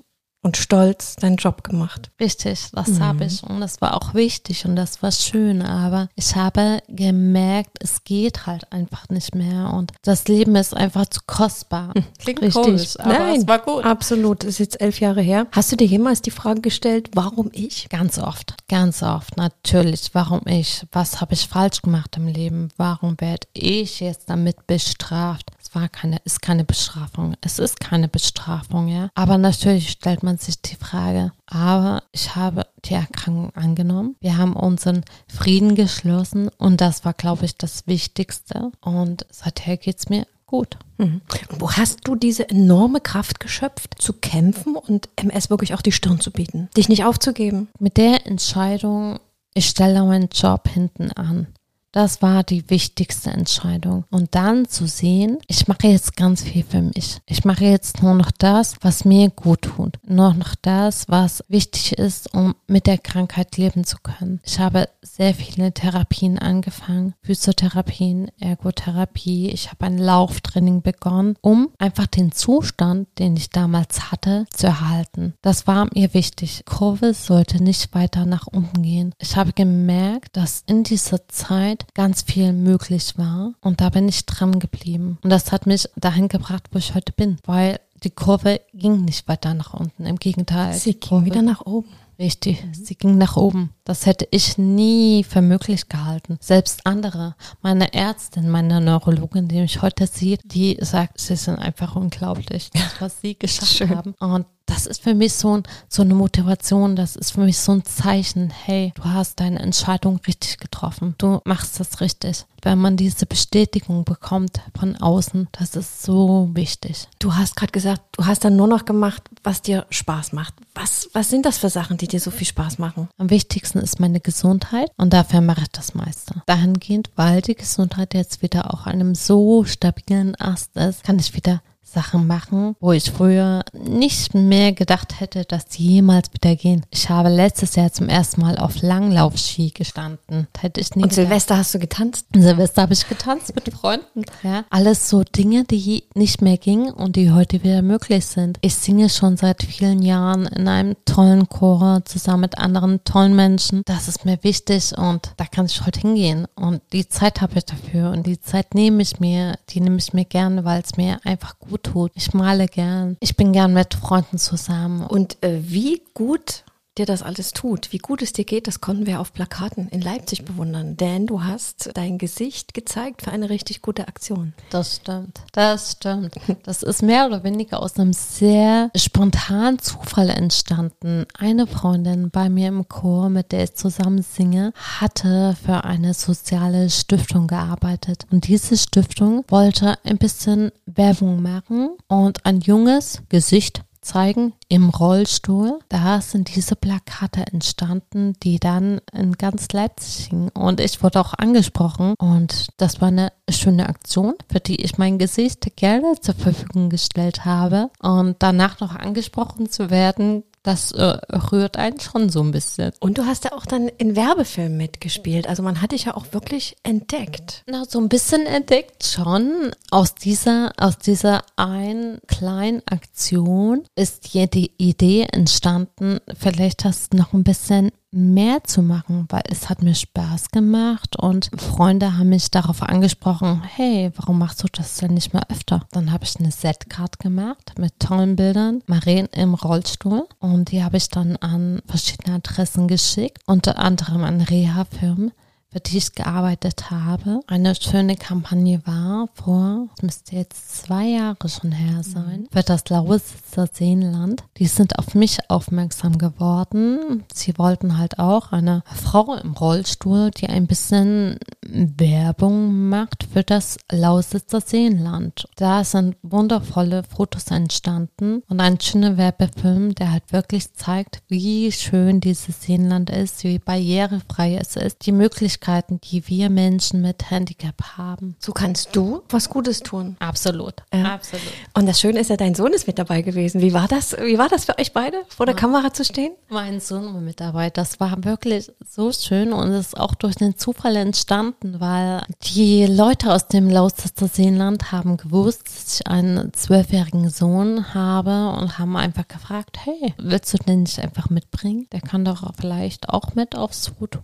und 0.45 0.59
stolz 0.59 1.17
deinen 1.17 1.37
Job 1.37 1.65
gemacht. 1.65 2.11
Richtig, 2.21 2.69
das 2.73 3.01
habe 3.01 3.25
ich. 3.25 3.43
Und 3.43 3.61
das 3.61 3.81
war 3.81 3.95
auch 3.95 4.13
wichtig 4.13 4.67
und 4.67 4.77
das 4.77 5.03
war 5.03 5.11
schön. 5.11 5.63
Aber 5.63 6.09
ich 6.15 6.37
habe 6.37 6.83
gemerkt, 6.87 7.79
es 7.81 8.05
geht 8.05 8.47
halt 8.47 8.71
einfach 8.71 9.09
nicht 9.09 9.35
mehr. 9.35 9.73
Und 9.73 9.93
das 10.03 10.29
Leben 10.29 10.55
ist 10.55 10.77
einfach 10.77 11.07
zu 11.07 11.21
kostbar. 11.27 11.95
Klingt 12.19 12.43
Richtig, 12.43 12.63
komisch, 12.63 13.01
aber 13.01 13.19
Nein, 13.19 13.41
es 13.41 13.49
war 13.49 13.59
gut. 13.59 13.85
Absolut, 13.85 14.43
das 14.43 14.51
ist 14.51 14.59
jetzt 14.59 14.81
elf 14.83 15.01
Jahre 15.01 15.23
her. 15.23 15.47
Hast 15.51 15.73
du 15.73 15.77
dir 15.77 15.87
jemals 15.87 16.21
die 16.21 16.31
Frage 16.31 16.61
gestellt, 16.61 17.09
warum 17.15 17.49
ich? 17.53 17.89
Ganz 17.89 18.19
oft, 18.19 18.55
ganz 18.69 19.03
oft. 19.03 19.39
Natürlich, 19.39 20.11
warum 20.13 20.43
ich? 20.47 20.83
Was 20.93 21.23
habe 21.23 21.33
ich 21.33 21.49
falsch 21.49 21.81
gemacht 21.81 22.19
im 22.19 22.27
Leben? 22.27 22.69
Warum 22.77 23.19
werde 23.19 23.47
ich 23.55 24.01
jetzt 24.01 24.29
damit 24.29 24.67
bestraft? 24.67 25.54
Es 25.65 25.75
war 25.75 25.89
keine, 25.89 26.19
ist 26.25 26.43
keine 26.43 26.65
Bestrafung. 26.65 27.37
Es 27.41 27.59
ist 27.59 27.81
keine 27.81 28.09
Bestrafung, 28.09 28.89
ja. 28.89 29.09
Aber 29.15 29.39
natürlich 29.39 29.91
stellt 29.91 30.23
man 30.23 30.37
sich 30.37 30.61
die 30.61 30.77
Frage. 30.77 31.33
Aber 31.47 32.03
ich 32.13 32.37
habe 32.37 32.67
die 32.85 32.95
Erkrankung 32.95 33.51
angenommen. 33.55 34.17
Wir 34.21 34.37
haben 34.37 34.55
unseren 34.55 35.05
Frieden 35.27 35.75
geschlossen 35.75 36.51
und 36.59 36.83
das 36.83 37.05
war, 37.07 37.15
glaube 37.15 37.47
ich, 37.47 37.57
das 37.57 37.87
Wichtigste. 37.87 38.73
Und 38.83 39.27
seither 39.31 39.79
geht's 39.79 40.11
mir 40.11 40.27
gut. 40.45 40.77
Mhm. 40.99 41.23
Und 41.49 41.61
wo 41.61 41.73
hast 41.73 42.01
du 42.05 42.15
diese 42.15 42.49
enorme 42.49 43.01
Kraft 43.01 43.41
geschöpft, 43.41 43.95
zu 43.99 44.13
kämpfen 44.13 44.77
und 44.77 45.09
MS 45.17 45.49
wirklich 45.49 45.73
auch 45.73 45.83
die 45.83 45.93
Stirn 45.93 46.21
zu 46.21 46.31
bieten? 46.31 46.69
Dich 46.77 46.91
nicht 46.91 47.05
aufzugeben? 47.05 47.69
Mit 47.79 47.97
der 47.97 48.27
Entscheidung, 48.27 49.19
ich 49.55 49.67
stelle 49.67 50.05
meinen 50.05 50.29
Job 50.29 50.69
hinten 50.69 51.11
an. 51.13 51.47
Das 51.95 52.23
war 52.23 52.43
die 52.43 52.69
wichtigste 52.71 53.31
Entscheidung. 53.31 54.03
Und 54.11 54.35
dann 54.35 54.67
zu 54.69 54.89
sehen, 54.89 55.39
ich 55.47 55.69
mache 55.69 55.87
jetzt 55.87 56.17
ganz 56.17 56.43
viel 56.43 56.65
für 56.65 56.83
mich. 56.83 57.21
Ich 57.25 57.45
mache 57.45 57.67
jetzt 57.67 58.03
nur 58.03 58.17
noch 58.17 58.33
das, 58.33 58.75
was 58.81 59.05
mir 59.05 59.31
gut 59.31 59.63
tut. 59.63 60.01
Nur 60.05 60.35
noch 60.35 60.57
das, 60.61 61.09
was 61.09 61.45
wichtig 61.47 61.97
ist, 61.97 62.35
um 62.35 62.57
mit 62.67 62.89
der 62.89 62.99
Krankheit 62.99 63.57
leben 63.59 63.85
zu 63.85 63.99
können. 64.03 64.41
Ich 64.43 64.59
habe 64.59 64.89
sehr 65.03 65.35
viele 65.35 65.73
Therapien 65.73 66.37
angefangen. 66.37 67.15
Physiotherapien, 67.23 68.29
Ergotherapie. 68.41 69.51
Ich 69.51 69.71
habe 69.71 69.87
ein 69.87 69.99
Lauftraining 69.99 70.83
begonnen, 70.83 71.37
um 71.43 71.71
einfach 71.79 72.09
den 72.09 72.33
Zustand, 72.33 73.07
den 73.21 73.37
ich 73.37 73.51
damals 73.51 74.11
hatte, 74.11 74.47
zu 74.51 74.67
erhalten. 74.67 75.35
Das 75.43 75.69
war 75.69 75.89
mir 75.95 76.13
wichtig. 76.13 76.65
Kurve 76.67 77.15
sollte 77.15 77.63
nicht 77.63 77.95
weiter 77.95 78.27
nach 78.27 78.49
unten 78.49 78.83
gehen. 78.83 79.15
Ich 79.21 79.37
habe 79.37 79.53
gemerkt, 79.53 80.37
dass 80.37 80.65
in 80.67 80.83
dieser 80.83 81.29
Zeit 81.29 81.84
ganz 81.95 82.23
viel 82.23 82.53
möglich 82.53 83.19
war 83.19 83.53
und 83.61 83.81
da 83.81 83.91
bin 83.91 84.09
ich 84.09 84.25
dran 84.27 84.59
geblieben. 84.59 85.19
Und 85.23 85.31
das 85.31 85.53
hat 85.53 85.67
mich 85.67 85.89
dahin 85.97 86.29
gebracht, 86.29 86.65
wo 86.73 86.79
ich 86.79 86.95
heute 86.95 87.13
bin, 87.13 87.37
weil 87.45 87.79
die 88.03 88.11
Kurve 88.11 88.61
ging 88.73 89.05
nicht 89.05 89.29
weiter 89.29 89.55
nach 89.55 89.75
unten. 89.75 90.07
Im 90.07 90.17
Gegenteil. 90.17 90.75
Sie 90.75 90.93
ging 90.95 91.01
Kurve- 91.09 91.25
wieder 91.27 91.43
nach 91.43 91.61
oben. 91.67 91.89
Richtig, 92.19 92.65
sie 92.73 92.95
ging 92.95 93.19
nach 93.19 93.37
oben. 93.37 93.71
Das 93.85 94.07
hätte 94.07 94.27
ich 94.31 94.57
nie 94.57 95.25
für 95.25 95.43
möglich 95.43 95.91
gehalten. 95.91 96.39
Selbst 96.41 96.87
andere, 96.87 97.35
meine 97.61 97.93
Ärztin, 97.93 98.49
meine 98.49 98.81
Neurologin, 98.81 99.47
die 99.47 99.61
mich 99.61 99.83
heute 99.83 100.07
sieht, 100.07 100.41
die 100.45 100.79
sagt, 100.81 101.21
sie 101.21 101.37
sind 101.37 101.59
einfach 101.59 101.95
unglaublich, 101.95 102.71
was 102.99 103.21
sie 103.21 103.39
geschafft 103.39 103.73
Schön. 103.73 103.91
haben. 103.91 104.15
Und 104.21 104.47
das 104.67 104.87
ist 104.87 105.03
für 105.03 105.15
mich 105.15 105.35
so, 105.35 105.59
ein, 105.59 105.63
so 105.89 106.03
eine 106.03 106.15
Motivation, 106.15 106.97
das 106.97 107.17
ist 107.17 107.33
für 107.33 107.41
mich 107.41 107.59
so 107.59 107.73
ein 107.73 107.85
Zeichen, 107.85 108.51
hey, 108.51 108.93
du 108.95 109.05
hast 109.05 109.41
deine 109.41 109.61
Entscheidung 109.61 110.21
richtig 110.27 110.59
getroffen, 110.59 111.15
du 111.19 111.41
machst 111.45 111.79
das 111.81 112.01
richtig. 112.01 112.47
Wenn 112.63 112.79
man 112.79 112.97
diese 112.97 113.27
Bestätigung 113.27 114.05
bekommt 114.05 114.63
von 114.79 114.97
außen, 114.97 115.49
das 115.53 115.77
ist 115.77 116.03
so 116.03 116.49
wichtig. 116.55 117.09
Du 117.19 117.35
hast 117.35 117.57
gerade 117.57 117.73
gesagt, 117.73 118.01
du 118.13 118.25
hast 118.25 118.45
dann 118.45 118.57
nur 118.57 118.67
noch 118.67 118.87
gemacht, 118.87 119.23
was 119.43 119.61
dir 119.61 119.85
Spaß 119.91 120.33
macht. 120.33 120.55
Was, 120.75 121.11
was 121.13 121.29
sind 121.29 121.45
das 121.45 121.59
für 121.59 121.69
Sachen, 121.69 121.99
die 121.99 122.09
dir 122.09 122.21
so 122.21 122.31
viel 122.31 122.47
Spaß 122.47 122.79
machen? 122.79 123.09
Am 123.19 123.29
wichtigsten 123.29 123.74
ist 123.81 124.01
meine 124.01 124.21
Gesundheit 124.21 124.91
und 124.97 125.13
dafür 125.13 125.41
mache 125.41 125.63
ich 125.63 125.69
das 125.69 125.95
meiste. 125.95 126.43
Dahingehend, 126.47 127.11
weil 127.17 127.43
die 127.43 127.55
Gesundheit 127.55 128.15
jetzt 128.15 128.43
wieder 128.43 128.73
auf 128.73 128.87
einem 128.87 129.15
so 129.15 129.65
stabilen 129.65 130.35
Ast 130.37 130.77
ist, 130.77 131.05
kann 131.05 131.19
ich 131.19 131.35
wieder 131.35 131.63
Sachen 131.95 132.27
machen, 132.27 132.77
wo 132.81 132.93
ich 132.93 133.11
früher 133.11 133.65
nicht 133.73 134.35
mehr 134.35 134.73
gedacht 134.73 135.21
hätte, 135.21 135.45
dass 135.45 135.67
die 135.67 135.87
jemals 135.87 136.33
wieder 136.33 136.57
gehen. 136.57 136.85
Ich 136.91 137.09
habe 137.09 137.29
letztes 137.29 137.77
Jahr 137.77 137.93
zum 137.93 138.09
ersten 138.09 138.41
Mal 138.41 138.59
auf 138.59 138.83
Langlaufski 138.83 139.71
gestanden. 139.71 140.49
Das 140.53 140.63
hätte 140.63 140.81
ich 140.81 140.95
nie 140.95 141.05
Und 141.05 141.11
gedacht. 141.11 141.27
Silvester 141.27 141.57
hast 141.57 141.75
du 141.75 141.79
getanzt? 141.79 142.27
Silvester 142.35 142.83
habe 142.83 142.93
ich 142.93 143.09
getanzt 143.09 143.55
mit 143.55 143.73
Freunden. 143.73 144.25
Ja, 144.43 144.65
alles 144.69 145.09
so 145.09 145.23
Dinge, 145.23 145.65
die 145.65 146.05
nicht 146.15 146.43
mehr 146.43 146.59
gingen 146.59 146.93
und 146.93 147.17
die 147.17 147.31
heute 147.31 147.63
wieder 147.63 147.81
möglich 147.83 148.27
sind. 148.27 148.59
Ich 148.61 148.75
singe 148.75 149.09
schon 149.09 149.37
seit 149.37 149.63
vielen 149.63 150.03
Jahren 150.03 150.47
in 150.47 150.69
einem 150.69 150.97
tollen 151.07 151.49
Chor 151.49 152.03
zusammen 152.05 152.43
mit 152.43 152.59
anderen 152.59 153.03
tollen 153.05 153.35
Menschen. 153.35 153.83
Das 153.87 154.09
ist 154.09 154.25
mir 154.25 154.39
wichtig 154.43 154.93
und 154.99 155.33
da 155.37 155.47
kann 155.47 155.67
ich 155.67 155.87
heute 155.87 156.01
hingehen. 156.01 156.47
Und 156.57 156.83
die 156.93 157.09
Zeit 157.09 157.41
habe 157.41 157.57
ich 157.57 157.65
dafür 157.65 158.11
und 158.11 158.27
die 158.27 158.41
Zeit 158.41 158.75
nehme 158.75 159.03
ich 159.03 159.21
mir, 159.21 159.57
die 159.71 159.81
nehme 159.81 159.97
ich 159.97 160.13
mir 160.13 160.25
gerne, 160.25 160.65
weil 160.65 160.83
es 160.83 160.97
mir 160.97 161.19
einfach 161.25 161.59
gut 161.59 161.84
tut. 161.85 162.11
Ich 162.15 162.35
male 162.35 162.67
gern. 162.67 163.17
Ich 163.21 163.37
bin 163.37 163.53
gern 163.53 163.73
mit 163.73 163.95
Freunden 163.95 164.39
zusammen. 164.39 165.07
Und 165.07 165.43
äh, 165.43 165.61
wie 165.63 166.03
gut 166.15 166.64
dir 166.99 167.07
das 167.07 167.23
alles 167.23 167.53
tut, 167.53 167.93
wie 167.93 167.99
gut 167.99 168.23
es 168.23 168.33
dir 168.33 168.45
geht, 168.45 168.67
das 168.67 168.81
konnten 168.81 169.07
wir 169.07 169.21
auf 169.21 169.33
Plakaten 169.33 169.89
in 169.89 170.01
Leipzig 170.01 170.45
bewundern. 170.45 170.97
Denn 170.97 171.27
du 171.27 171.43
hast 171.43 171.91
dein 171.95 172.19
Gesicht 172.19 172.73
gezeigt 172.75 173.23
für 173.23 173.33
eine 173.33 173.51
richtig 173.51 173.83
gute 173.83 174.07
Aktion. 174.07 174.55
Das 174.71 174.97
stimmt. 174.97 175.41
Das 175.53 175.93
stimmt. 175.93 176.35
Das 176.63 176.83
ist 176.83 177.03
mehr 177.03 177.27
oder 177.27 177.43
weniger 177.43 177.83
aus 177.83 177.99
einem 177.99 178.13
sehr 178.13 178.91
spontanen 178.97 179.79
Zufall 179.79 180.31
entstanden. 180.31 181.27
Eine 181.37 181.67
Freundin 181.67 182.31
bei 182.31 182.49
mir 182.49 182.69
im 182.69 182.89
Chor, 182.89 183.29
mit 183.29 183.53
der 183.53 183.65
ich 183.65 183.75
zusammen 183.75 184.23
singe, 184.23 184.73
hatte 185.01 185.57
für 185.65 185.85
eine 185.85 186.15
soziale 186.15 186.91
Stiftung 186.91 187.49
gearbeitet. 187.49 188.27
Und 188.31 188.47
diese 188.47 188.77
Stiftung 188.77 189.45
wollte 189.49 189.99
ein 190.05 190.19
bisschen 190.19 190.71
Werbung 190.87 191.43
machen 191.43 191.97
und 192.09 192.47
ein 192.47 192.61
junges 192.61 193.23
Gesicht 193.29 193.83
zeigen 194.05 194.53
im 194.69 194.91
Rollstuhl. 194.91 195.79
Da 195.89 196.21
sind 196.21 196.55
diese 196.55 196.77
Plakate 196.77 197.47
entstanden, 197.53 198.35
die 198.43 198.61
dann 198.61 199.01
in 199.13 199.33
ganz 199.33 199.69
Leipzig 199.73 200.27
hingen. 200.27 200.51
Und 200.51 200.81
ich 200.81 201.03
wurde 201.03 201.21
auch 201.21 201.35
angesprochen. 201.35 202.15
Und 202.19 202.69
das 202.77 203.01
war 203.01 203.09
eine 203.09 203.33
schöne 203.49 203.89
Aktion, 203.89 204.35
für 204.51 204.61
die 204.61 204.83
ich 204.83 204.99
mein 204.99 205.19
Gesicht 205.19 205.77
gerne 205.77 206.15
zur 206.21 206.35
Verfügung 206.35 206.91
gestellt 206.91 207.45
habe. 207.45 207.91
Und 208.01 208.37
danach 208.41 208.81
noch 208.81 208.95
angesprochen 208.95 209.71
zu 209.71 209.91
werden, 209.91 210.45
das 210.65 210.93
äh, 210.93 211.19
rührt 211.53 211.77
einen 211.77 212.01
schon 212.01 212.31
so 212.31 212.43
ein 212.43 212.51
bisschen. 212.51 212.93
Und 212.99 213.19
du 213.19 213.27
hast 213.27 213.45
ja 213.45 213.53
auch 213.53 213.67
dann 213.67 213.89
in 213.89 214.17
Werbefilmen 214.17 214.77
mitgespielt. 214.77 215.47
Also 215.47 215.63
man 215.63 215.81
hat 215.81 215.93
dich 215.93 216.05
ja 216.05 216.17
auch 216.17 216.27
wirklich 216.33 216.77
entdeckt. 216.83 217.63
Na, 217.67 217.85
so 217.85 218.01
ein 218.01 218.09
bisschen 218.09 218.47
entdeckt 218.47 219.05
schon. 219.05 219.71
Aus 219.91 220.15
dieser, 220.15 220.73
aus 220.79 220.99
dieser 220.99 221.43
einen 221.57 222.19
kleinen 222.27 222.83
Aktion 222.87 223.85
ist 223.95 224.27
hier 224.27 224.47
die 224.47 224.73
Idee 224.79 225.29
entstanden, 225.31 226.19
vielleicht 226.37 226.85
hast 226.85 227.13
du 227.13 227.19
noch 227.19 227.35
ein 227.35 227.45
bisschen 227.45 227.91
mehr 228.15 228.63
zu 228.65 228.83
machen, 228.83 229.27
weil 229.29 229.43
es 229.51 229.69
hat 229.69 229.83
mir 229.83 229.95
Spaß 229.95 230.51
gemacht 230.51 231.17
und 231.17 231.51
Freunde 231.57 232.17
haben 232.17 232.29
mich 232.29 232.51
darauf 232.51 232.83
angesprochen, 232.83 233.63
hey, 233.65 234.13
warum 234.17 234.39
machst 234.39 234.63
du 234.63 234.69
das 234.71 234.97
denn 234.97 235.15
nicht 235.15 235.35
mehr 235.35 235.51
öfter? 235.51 235.87
Dann 235.91 236.13
habe 236.13 236.25
ich 236.25 236.39
eine 236.39 236.53
Setcard 236.53 237.19
gemacht 237.19 237.75
mit 237.79 237.99
tollen 237.99 238.37
Bildern, 238.37 238.83
Marien 238.87 239.27
im 239.33 239.55
Rollstuhl 239.55 240.27
und 240.39 240.71
die 240.71 240.85
habe 240.85 240.97
ich 240.97 241.09
dann 241.09 241.37
an 241.37 241.83
verschiedene 241.87 242.37
Adressen 242.37 242.89
geschickt, 242.89 243.43
unter 243.47 243.79
anderem 243.79 244.23
an 244.23 244.41
Reha-Firmen 244.41 245.33
für 245.75 245.81
die 245.81 245.99
ich 245.99 246.13
gearbeitet 246.13 246.93
habe, 246.93 247.41
eine 247.49 247.75
schöne 247.75 248.15
Kampagne 248.15 248.81
war 248.87 249.29
vor, 249.35 249.89
es 249.97 250.03
müsste 250.03 250.37
jetzt 250.37 250.85
zwei 250.85 251.07
Jahre 251.07 251.49
schon 251.49 251.73
her 251.73 252.05
sein, 252.05 252.47
für 252.53 252.63
das 252.63 252.89
Lausitzer 252.89 253.44
Seenland. 253.73 254.45
Die 254.59 254.67
sind 254.67 254.99
auf 254.99 255.15
mich 255.15 255.39
aufmerksam 255.49 256.19
geworden. 256.19 257.25
Sie 257.33 257.57
wollten 257.59 257.99
halt 257.99 258.19
auch 258.19 258.53
eine 258.53 258.83
Frau 258.87 259.35
im 259.35 259.53
Rollstuhl, 259.53 260.31
die 260.31 260.49
ein 260.49 260.67
bisschen 260.67 261.39
Werbung 261.67 262.89
macht 262.89 263.27
für 263.33 263.43
das 263.43 263.79
Lausitzer 263.91 264.61
Seenland. 264.61 265.47
Da 265.57 265.85
sind 265.85 266.17
wundervolle 266.23 267.03
Fotos 267.05 267.47
entstanden 267.49 268.43
und 268.49 268.61
ein 268.61 268.81
schöner 268.81 269.17
Werbefilm, 269.17 269.95
der 269.95 270.13
halt 270.13 270.33
wirklich 270.33 270.73
zeigt, 270.75 271.23
wie 271.29 271.71
schön 271.73 272.21
dieses 272.21 272.63
Seenland 272.63 273.11
ist, 273.11 273.45
wie 273.45 273.59
barrierefrei 273.59 274.57
es 274.57 274.77
ist, 274.77 275.07
die 275.07 275.13
Möglichkeit 275.13 275.35
Möglichkeiten, 275.45 276.01
die 276.01 276.27
wir 276.29 276.51
Menschen 276.51 277.03
mit 277.03 277.31
Handicap 277.31 277.97
haben. 277.97 278.37
So 278.39 278.53
kannst 278.53 278.95
du 278.97 279.23
was 279.29 279.49
Gutes 279.49 279.81
tun. 279.81 280.17
Absolut. 280.21 280.75
Ja. 280.93 281.15
Absolut. 281.15 281.47
Und 281.75 281.87
das 281.87 282.01
Schöne 282.01 282.21
ist 282.21 282.31
ja, 282.31 282.37
dein 282.37 282.55
Sohn 282.55 282.73
ist 282.73 282.87
mit 282.87 282.99
dabei 282.99 283.23
gewesen. 283.23 283.44
Wie 283.53 283.75
war 283.75 283.89
das? 283.89 284.17
Wie 284.19 284.39
war 284.39 284.49
das 284.49 284.65
für 284.65 284.79
euch 284.79 284.93
beide, 284.93 285.23
vor 285.29 285.47
der 285.47 285.55
ja. 285.55 285.61
Kamera 285.61 285.93
zu 285.93 286.05
stehen? 286.05 286.33
Mein 286.49 286.81
Sohn 286.81 287.13
war 287.13 287.21
mit 287.21 287.41
dabei. 287.41 287.71
Das 287.71 288.01
war 288.01 288.25
wirklich 288.25 288.71
so 288.89 289.13
schön 289.13 289.53
und 289.53 289.71
es 289.73 289.89
ist 289.89 290.01
auch 290.01 290.15
durch 290.15 290.37
den 290.37 290.57
Zufall 290.57 290.97
entstanden, 290.97 291.81
weil 291.81 292.23
die 292.43 292.87
Leute 292.87 293.33
aus 293.33 293.49
dem 293.49 293.69
Lausitzer 293.69 294.29
Seenland 294.29 294.93
haben 294.93 295.17
gewusst, 295.17 295.67
dass 295.67 296.01
ich 296.01 296.07
einen 296.07 296.53
zwölfjährigen 296.53 297.29
Sohn 297.31 297.95
habe 297.95 298.57
und 298.59 298.79
haben 298.79 298.97
einfach 298.97 299.29
gefragt, 299.29 299.79
hey, 299.85 300.15
willst 300.19 300.53
du 300.55 300.59
den 300.59 300.83
nicht 300.83 301.01
einfach 301.01 301.31
mitbringen? 301.31 301.87
Der 301.93 302.01
kann 302.01 302.25
doch 302.25 302.51
vielleicht 302.59 303.09
auch 303.09 303.35
mit 303.35 303.57
aufs 303.57 303.89
Foto. 303.89 304.21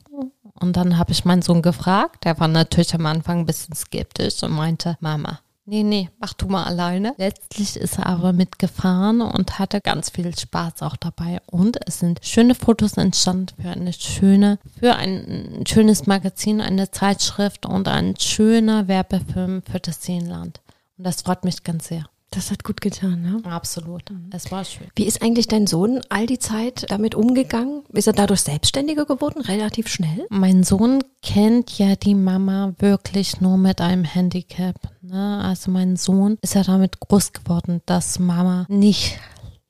Und 0.54 0.76
dann 0.76 0.98
habe 0.98 1.12
ich 1.12 1.24
meinen 1.24 1.42
Sohn 1.42 1.62
gefragt. 1.62 2.24
Der 2.24 2.38
war 2.38 2.48
natürlich 2.48 2.94
am 2.94 3.06
Anfang 3.06 3.40
ein 3.40 3.46
bisschen 3.46 3.74
skeptisch 3.74 4.42
und 4.42 4.52
meinte, 4.52 4.96
Mama, 5.00 5.40
nee, 5.64 5.82
nee, 5.82 6.10
mach 6.18 6.34
du 6.34 6.46
mal 6.46 6.64
alleine. 6.64 7.14
Letztlich 7.16 7.76
ist 7.76 7.98
er 7.98 8.06
aber 8.06 8.32
mitgefahren 8.32 9.20
und 9.20 9.58
hatte 9.58 9.80
ganz 9.80 10.10
viel 10.10 10.36
Spaß 10.36 10.82
auch 10.82 10.96
dabei. 10.96 11.40
Und 11.46 11.78
es 11.86 12.00
sind 12.00 12.20
schöne 12.22 12.54
Fotos 12.54 12.94
entstanden 12.94 13.54
für 13.60 13.70
eine 13.70 13.92
schöne, 13.92 14.58
für 14.78 14.96
ein 14.96 15.64
schönes 15.66 16.06
Magazin, 16.06 16.60
eine 16.60 16.90
Zeitschrift 16.90 17.66
und 17.66 17.88
ein 17.88 18.16
schöner 18.18 18.88
Werbefilm 18.88 19.62
für 19.62 19.80
das 19.80 20.02
Seenland. 20.02 20.60
Und 20.98 21.04
das 21.04 21.22
freut 21.22 21.44
mich 21.44 21.62
ganz 21.64 21.88
sehr. 21.88 22.04
Das 22.32 22.52
hat 22.52 22.62
gut 22.62 22.80
getan, 22.80 23.22
ne? 23.22 23.42
Absolut. 23.50 24.04
Es 24.30 24.52
war 24.52 24.64
schön. 24.64 24.86
Wie 24.94 25.04
ist 25.04 25.20
eigentlich 25.20 25.48
dein 25.48 25.66
Sohn 25.66 26.00
all 26.10 26.26
die 26.26 26.38
Zeit 26.38 26.86
damit 26.88 27.16
umgegangen? 27.16 27.82
Ist 27.92 28.06
er 28.06 28.12
dadurch 28.12 28.42
selbstständiger 28.42 29.04
geworden, 29.04 29.40
relativ 29.40 29.88
schnell? 29.88 30.26
Mein 30.30 30.62
Sohn 30.62 31.02
kennt 31.22 31.76
ja 31.78 31.96
die 31.96 32.14
Mama 32.14 32.74
wirklich 32.78 33.40
nur 33.40 33.56
mit 33.56 33.80
einem 33.80 34.04
Handicap. 34.04 34.76
Ne? 35.10 35.42
Also 35.42 35.70
mein 35.70 35.96
Sohn 35.96 36.38
ist 36.40 36.54
ja 36.54 36.62
damit 36.62 37.00
groß 37.00 37.32
geworden, 37.32 37.82
dass 37.86 38.18
Mama 38.20 38.64
nicht 38.68 39.18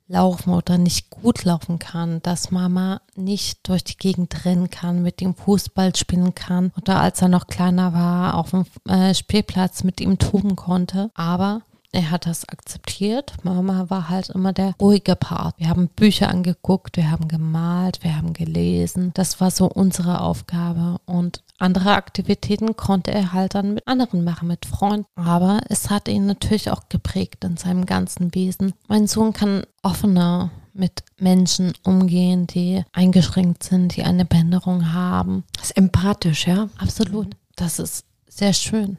laufen 0.06 0.52
oder 0.52 0.76
nicht 0.76 1.08
gut 1.08 1.44
laufen 1.44 1.78
kann, 1.78 2.20
dass 2.22 2.50
Mama 2.50 3.00
nicht 3.14 3.66
durch 3.68 3.84
die 3.84 3.96
Gegend 3.96 4.44
rennen 4.44 4.68
kann, 4.68 5.02
mit 5.02 5.22
ihm 5.22 5.34
Fußball 5.34 5.94
spielen 5.94 6.34
kann 6.34 6.72
oder 6.76 7.00
als 7.00 7.22
er 7.22 7.28
noch 7.28 7.46
kleiner 7.46 7.94
war, 7.94 8.34
auf 8.34 8.50
dem 8.50 8.64
äh, 8.88 9.14
Spielplatz 9.14 9.84
mit 9.84 10.00
ihm 10.00 10.18
toben 10.18 10.56
konnte. 10.56 11.10
Aber 11.14 11.62
er 11.92 12.10
hat 12.10 12.26
das 12.26 12.48
akzeptiert. 12.48 13.34
Mama 13.42 13.86
war 13.88 14.08
halt 14.08 14.30
immer 14.30 14.52
der 14.52 14.74
ruhige 14.80 15.16
Part. 15.16 15.56
Wir 15.58 15.68
haben 15.68 15.88
Bücher 15.88 16.28
angeguckt, 16.28 16.96
wir 16.96 17.10
haben 17.10 17.26
gemalt, 17.28 18.02
wir 18.02 18.16
haben 18.16 18.32
gelesen. 18.32 19.10
Das 19.14 19.40
war 19.40 19.50
so 19.50 19.66
unsere 19.66 20.20
Aufgabe. 20.20 21.00
Und 21.04 21.42
andere 21.58 21.94
Aktivitäten 21.94 22.76
konnte 22.76 23.10
er 23.10 23.32
halt 23.32 23.54
dann 23.54 23.74
mit 23.74 23.86
anderen 23.88 24.22
machen, 24.22 24.48
mit 24.48 24.66
Freunden. 24.66 25.06
Aber 25.16 25.60
es 25.68 25.90
hat 25.90 26.08
ihn 26.08 26.26
natürlich 26.26 26.70
auch 26.70 26.88
geprägt 26.88 27.44
in 27.44 27.56
seinem 27.56 27.86
ganzen 27.86 28.34
Wesen. 28.34 28.72
Mein 28.86 29.06
Sohn 29.06 29.32
kann 29.32 29.64
offener 29.82 30.50
mit 30.72 31.02
Menschen 31.18 31.72
umgehen, 31.82 32.46
die 32.46 32.84
eingeschränkt 32.92 33.64
sind, 33.64 33.96
die 33.96 34.04
eine 34.04 34.24
Behinderung 34.24 34.92
haben. 34.92 35.44
Das 35.54 35.70
ist 35.70 35.76
empathisch, 35.76 36.46
ja? 36.46 36.68
Absolut. 36.78 37.36
Das 37.56 37.80
ist 37.80 38.04
sehr 38.28 38.52
schön. 38.52 38.96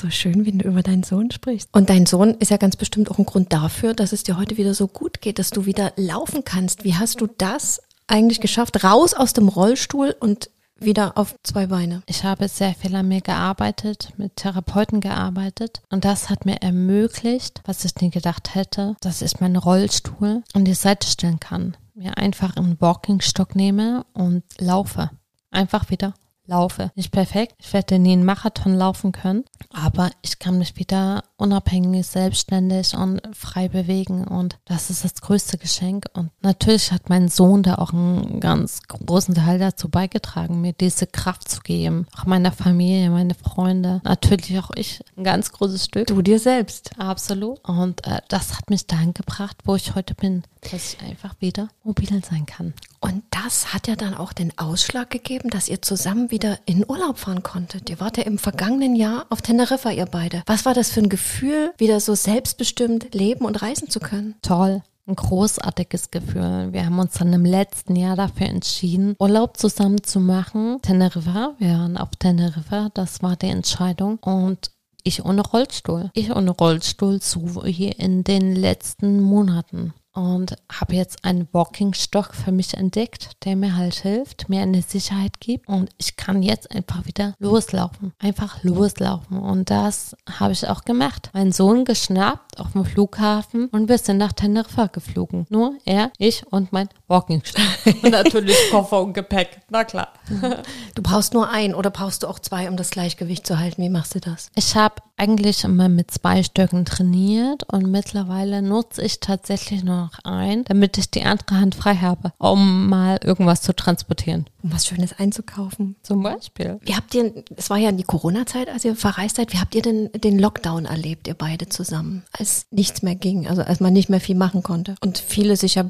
So 0.00 0.08
schön, 0.08 0.46
wie 0.46 0.52
du 0.52 0.66
über 0.66 0.82
deinen 0.82 1.02
Sohn 1.02 1.30
sprichst. 1.30 1.68
Und 1.72 1.90
dein 1.90 2.06
Sohn 2.06 2.30
ist 2.38 2.50
ja 2.50 2.56
ganz 2.56 2.74
bestimmt 2.74 3.10
auch 3.10 3.18
ein 3.18 3.26
Grund 3.26 3.52
dafür, 3.52 3.92
dass 3.92 4.12
es 4.12 4.22
dir 4.22 4.38
heute 4.38 4.56
wieder 4.56 4.72
so 4.72 4.88
gut 4.88 5.20
geht, 5.20 5.38
dass 5.38 5.50
du 5.50 5.66
wieder 5.66 5.92
laufen 5.96 6.42
kannst. 6.42 6.84
Wie 6.84 6.94
hast 6.94 7.20
du 7.20 7.26
das 7.26 7.82
eigentlich 8.06 8.40
geschafft? 8.40 8.82
Raus 8.82 9.12
aus 9.12 9.34
dem 9.34 9.48
Rollstuhl 9.48 10.16
und 10.18 10.48
wieder 10.78 11.18
auf 11.18 11.34
zwei 11.42 11.66
Beine. 11.66 12.02
Ich 12.06 12.24
habe 12.24 12.48
sehr 12.48 12.72
viel 12.72 12.96
an 12.96 13.08
mir 13.08 13.20
gearbeitet, 13.20 14.14
mit 14.16 14.36
Therapeuten 14.36 15.02
gearbeitet 15.02 15.82
und 15.90 16.06
das 16.06 16.30
hat 16.30 16.46
mir 16.46 16.62
ermöglicht, 16.62 17.60
was 17.66 17.84
ich 17.84 17.94
nie 17.96 18.08
gedacht 18.08 18.54
hätte, 18.54 18.96
dass 19.02 19.20
ich 19.20 19.38
meinen 19.40 19.56
Rollstuhl 19.56 20.42
an 20.54 20.64
die 20.64 20.72
Seite 20.72 21.06
stellen 21.06 21.40
kann. 21.40 21.76
Mir 21.92 22.16
einfach 22.16 22.56
einen 22.56 22.80
Walking-Stock 22.80 23.54
nehme 23.54 24.06
und 24.14 24.44
laufe. 24.58 25.10
Einfach 25.50 25.90
wieder 25.90 26.14
laufe. 26.50 26.90
Nicht 26.94 27.12
perfekt. 27.12 27.54
Ich 27.58 27.72
werde 27.72 27.98
nie 27.98 28.12
einen 28.12 28.24
Marathon 28.24 28.74
laufen 28.74 29.12
können, 29.12 29.44
aber 29.72 30.10
ich 30.20 30.38
kann 30.38 30.58
mich 30.58 30.76
wieder 30.76 31.24
unabhängig, 31.36 32.06
selbstständig 32.06 32.94
und 32.94 33.22
frei 33.32 33.68
bewegen 33.68 34.24
und 34.24 34.58
das 34.66 34.90
ist 34.90 35.04
das 35.04 35.14
größte 35.14 35.56
Geschenk. 35.56 36.06
Und 36.12 36.30
natürlich 36.42 36.92
hat 36.92 37.08
mein 37.08 37.28
Sohn 37.28 37.62
da 37.62 37.76
auch 37.76 37.92
einen 37.92 38.40
ganz 38.40 38.82
großen 38.82 39.34
Teil 39.34 39.58
dazu 39.58 39.88
beigetragen, 39.88 40.60
mir 40.60 40.72
diese 40.72 41.06
Kraft 41.06 41.48
zu 41.48 41.60
geben. 41.60 42.06
Auch 42.18 42.26
meiner 42.26 42.52
Familie, 42.52 43.10
meine 43.10 43.34
Freunde, 43.34 44.00
natürlich 44.04 44.58
auch 44.58 44.70
ich 44.74 45.00
ein 45.16 45.24
ganz 45.24 45.52
großes 45.52 45.86
Stück. 45.86 46.08
Du 46.08 46.20
dir 46.20 46.38
selbst. 46.38 46.90
Absolut. 46.98 47.60
Und 47.66 48.06
äh, 48.06 48.20
das 48.28 48.56
hat 48.56 48.68
mich 48.68 48.86
dahin 48.86 49.14
gebracht, 49.14 49.56
wo 49.64 49.76
ich 49.76 49.94
heute 49.94 50.14
bin, 50.14 50.42
dass 50.62 50.94
ich 50.94 51.00
einfach 51.00 51.34
wieder 51.40 51.68
mobil 51.84 52.22
sein 52.24 52.44
kann. 52.44 52.74
Und 53.00 53.22
das 53.30 53.72
hat 53.72 53.88
ja 53.88 53.96
dann 53.96 54.14
auch 54.14 54.32
den 54.32 54.56
Ausschlag 54.58 55.08
gegeben, 55.08 55.48
dass 55.48 55.68
ihr 55.68 55.80
zusammen 55.80 56.30
wieder 56.30 56.39
in 56.66 56.84
Urlaub 56.88 57.18
fahren 57.18 57.42
konntet. 57.42 57.90
Ihr 57.90 58.00
wart 58.00 58.16
ja 58.16 58.24
im 58.24 58.38
vergangenen 58.38 58.96
Jahr 58.96 59.26
auf 59.30 59.42
Teneriffa, 59.42 59.90
ihr 59.90 60.06
beide. 60.06 60.42
Was 60.46 60.64
war 60.64 60.74
das 60.74 60.90
für 60.90 61.00
ein 61.00 61.08
Gefühl, 61.08 61.72
wieder 61.78 62.00
so 62.00 62.14
selbstbestimmt 62.14 63.14
leben 63.14 63.44
und 63.44 63.62
reisen 63.62 63.88
zu 63.90 64.00
können? 64.00 64.34
Toll 64.42 64.82
ein 65.06 65.16
großartiges 65.16 66.10
Gefühl. 66.10 66.68
Wir 66.72 66.86
haben 66.86 66.98
uns 66.98 67.14
dann 67.14 67.32
im 67.32 67.44
letzten 67.44 67.96
Jahr 67.96 68.16
dafür 68.16 68.46
entschieden, 68.46 69.16
Urlaub 69.18 69.56
zusammen 69.56 70.02
zu 70.02 70.20
machen. 70.20 70.80
Teneriffa, 70.82 71.54
wir 71.58 71.74
waren 71.74 71.96
auf 71.96 72.10
Teneriffa, 72.18 72.90
das 72.94 73.22
war 73.22 73.36
die 73.36 73.48
Entscheidung. 73.48 74.18
Und 74.18 74.70
ich 75.02 75.24
ohne 75.24 75.42
Rollstuhl. 75.42 76.10
Ich 76.14 76.34
ohne 76.34 76.50
Rollstuhl 76.50 77.20
so 77.20 77.64
wie 77.64 77.88
in 77.88 78.24
den 78.24 78.54
letzten 78.54 79.20
Monaten 79.20 79.94
und 80.12 80.56
habe 80.70 80.94
jetzt 80.94 81.24
einen 81.24 81.48
Walking-Stock 81.52 82.34
für 82.34 82.52
mich 82.52 82.74
entdeckt, 82.74 83.30
der 83.44 83.56
mir 83.56 83.76
halt 83.76 83.94
hilft, 83.94 84.48
mir 84.48 84.62
eine 84.62 84.82
Sicherheit 84.82 85.40
gibt 85.40 85.68
und 85.68 85.90
ich 85.98 86.16
kann 86.16 86.42
jetzt 86.42 86.70
einfach 86.70 87.06
wieder 87.06 87.34
loslaufen, 87.38 88.12
einfach 88.18 88.62
loslaufen 88.62 89.38
und 89.38 89.70
das 89.70 90.16
habe 90.38 90.52
ich 90.52 90.68
auch 90.68 90.84
gemacht. 90.84 91.30
Mein 91.32 91.52
Sohn 91.52 91.84
geschnappt 91.84 92.58
auf 92.58 92.72
dem 92.72 92.84
Flughafen 92.84 93.66
und 93.66 93.88
wir 93.88 93.98
sind 93.98 94.18
nach 94.18 94.32
Teneriffa 94.32 94.86
geflogen. 94.86 95.46
Nur 95.48 95.74
er, 95.84 96.10
ich 96.18 96.44
und 96.50 96.72
mein 96.72 96.88
Walking-Stock 97.08 97.62
und 98.02 98.10
natürlich 98.10 98.56
Koffer 98.70 99.02
und 99.02 99.12
Gepäck, 99.12 99.60
na 99.70 99.84
klar. 99.84 100.08
Du 100.94 101.02
brauchst 101.02 101.34
nur 101.34 101.48
ein 101.48 101.74
oder 101.74 101.90
brauchst 101.90 102.22
du 102.22 102.26
auch 102.26 102.38
zwei, 102.38 102.68
um 102.68 102.76
das 102.76 102.90
Gleichgewicht 102.90 103.46
zu 103.46 103.58
halten? 103.58 103.82
Wie 103.82 103.88
machst 103.88 104.14
du 104.14 104.20
das? 104.20 104.50
Ich 104.54 104.74
habe 104.74 104.96
eigentlich 105.16 105.64
immer 105.64 105.88
mit 105.88 106.10
zwei 106.10 106.42
Stöcken 106.42 106.84
trainiert 106.84 107.64
und 107.72 107.90
mittlerweile 107.90 108.62
nutze 108.62 109.02
ich 109.02 109.20
tatsächlich 109.20 109.84
nur 109.84 109.99
noch 110.00 110.18
ein, 110.24 110.64
damit 110.64 110.98
ich 110.98 111.10
die 111.10 111.24
andere 111.24 111.56
Hand 111.56 111.74
frei 111.74 111.96
habe, 111.96 112.32
um 112.38 112.88
mal 112.88 113.18
irgendwas 113.22 113.62
zu 113.62 113.74
transportieren. 113.74 114.46
Um 114.62 114.72
was 114.72 114.86
Schönes 114.86 115.18
einzukaufen. 115.18 115.96
Zum 116.02 116.22
Beispiel. 116.22 116.78
Wie 116.82 116.94
habt 116.94 117.14
ihr, 117.14 117.44
es 117.56 117.70
war 117.70 117.78
ja 117.78 117.92
die 117.92 118.02
Corona-Zeit, 118.02 118.68
als 118.68 118.84
ihr 118.84 118.96
verreist 118.96 119.36
seid, 119.36 119.52
wie 119.52 119.58
habt 119.58 119.74
ihr 119.74 119.82
denn 119.82 120.10
den 120.12 120.38
Lockdown 120.38 120.84
erlebt, 120.84 121.28
ihr 121.28 121.34
beide 121.34 121.68
zusammen, 121.68 122.24
als 122.32 122.66
nichts 122.70 123.02
mehr 123.02 123.14
ging, 123.14 123.46
also 123.46 123.62
als 123.62 123.80
man 123.80 123.92
nicht 123.92 124.08
mehr 124.08 124.20
viel 124.20 124.36
machen 124.36 124.62
konnte? 124.62 124.94
Und 125.00 125.18
viele 125.18 125.56
sicher, 125.56 125.84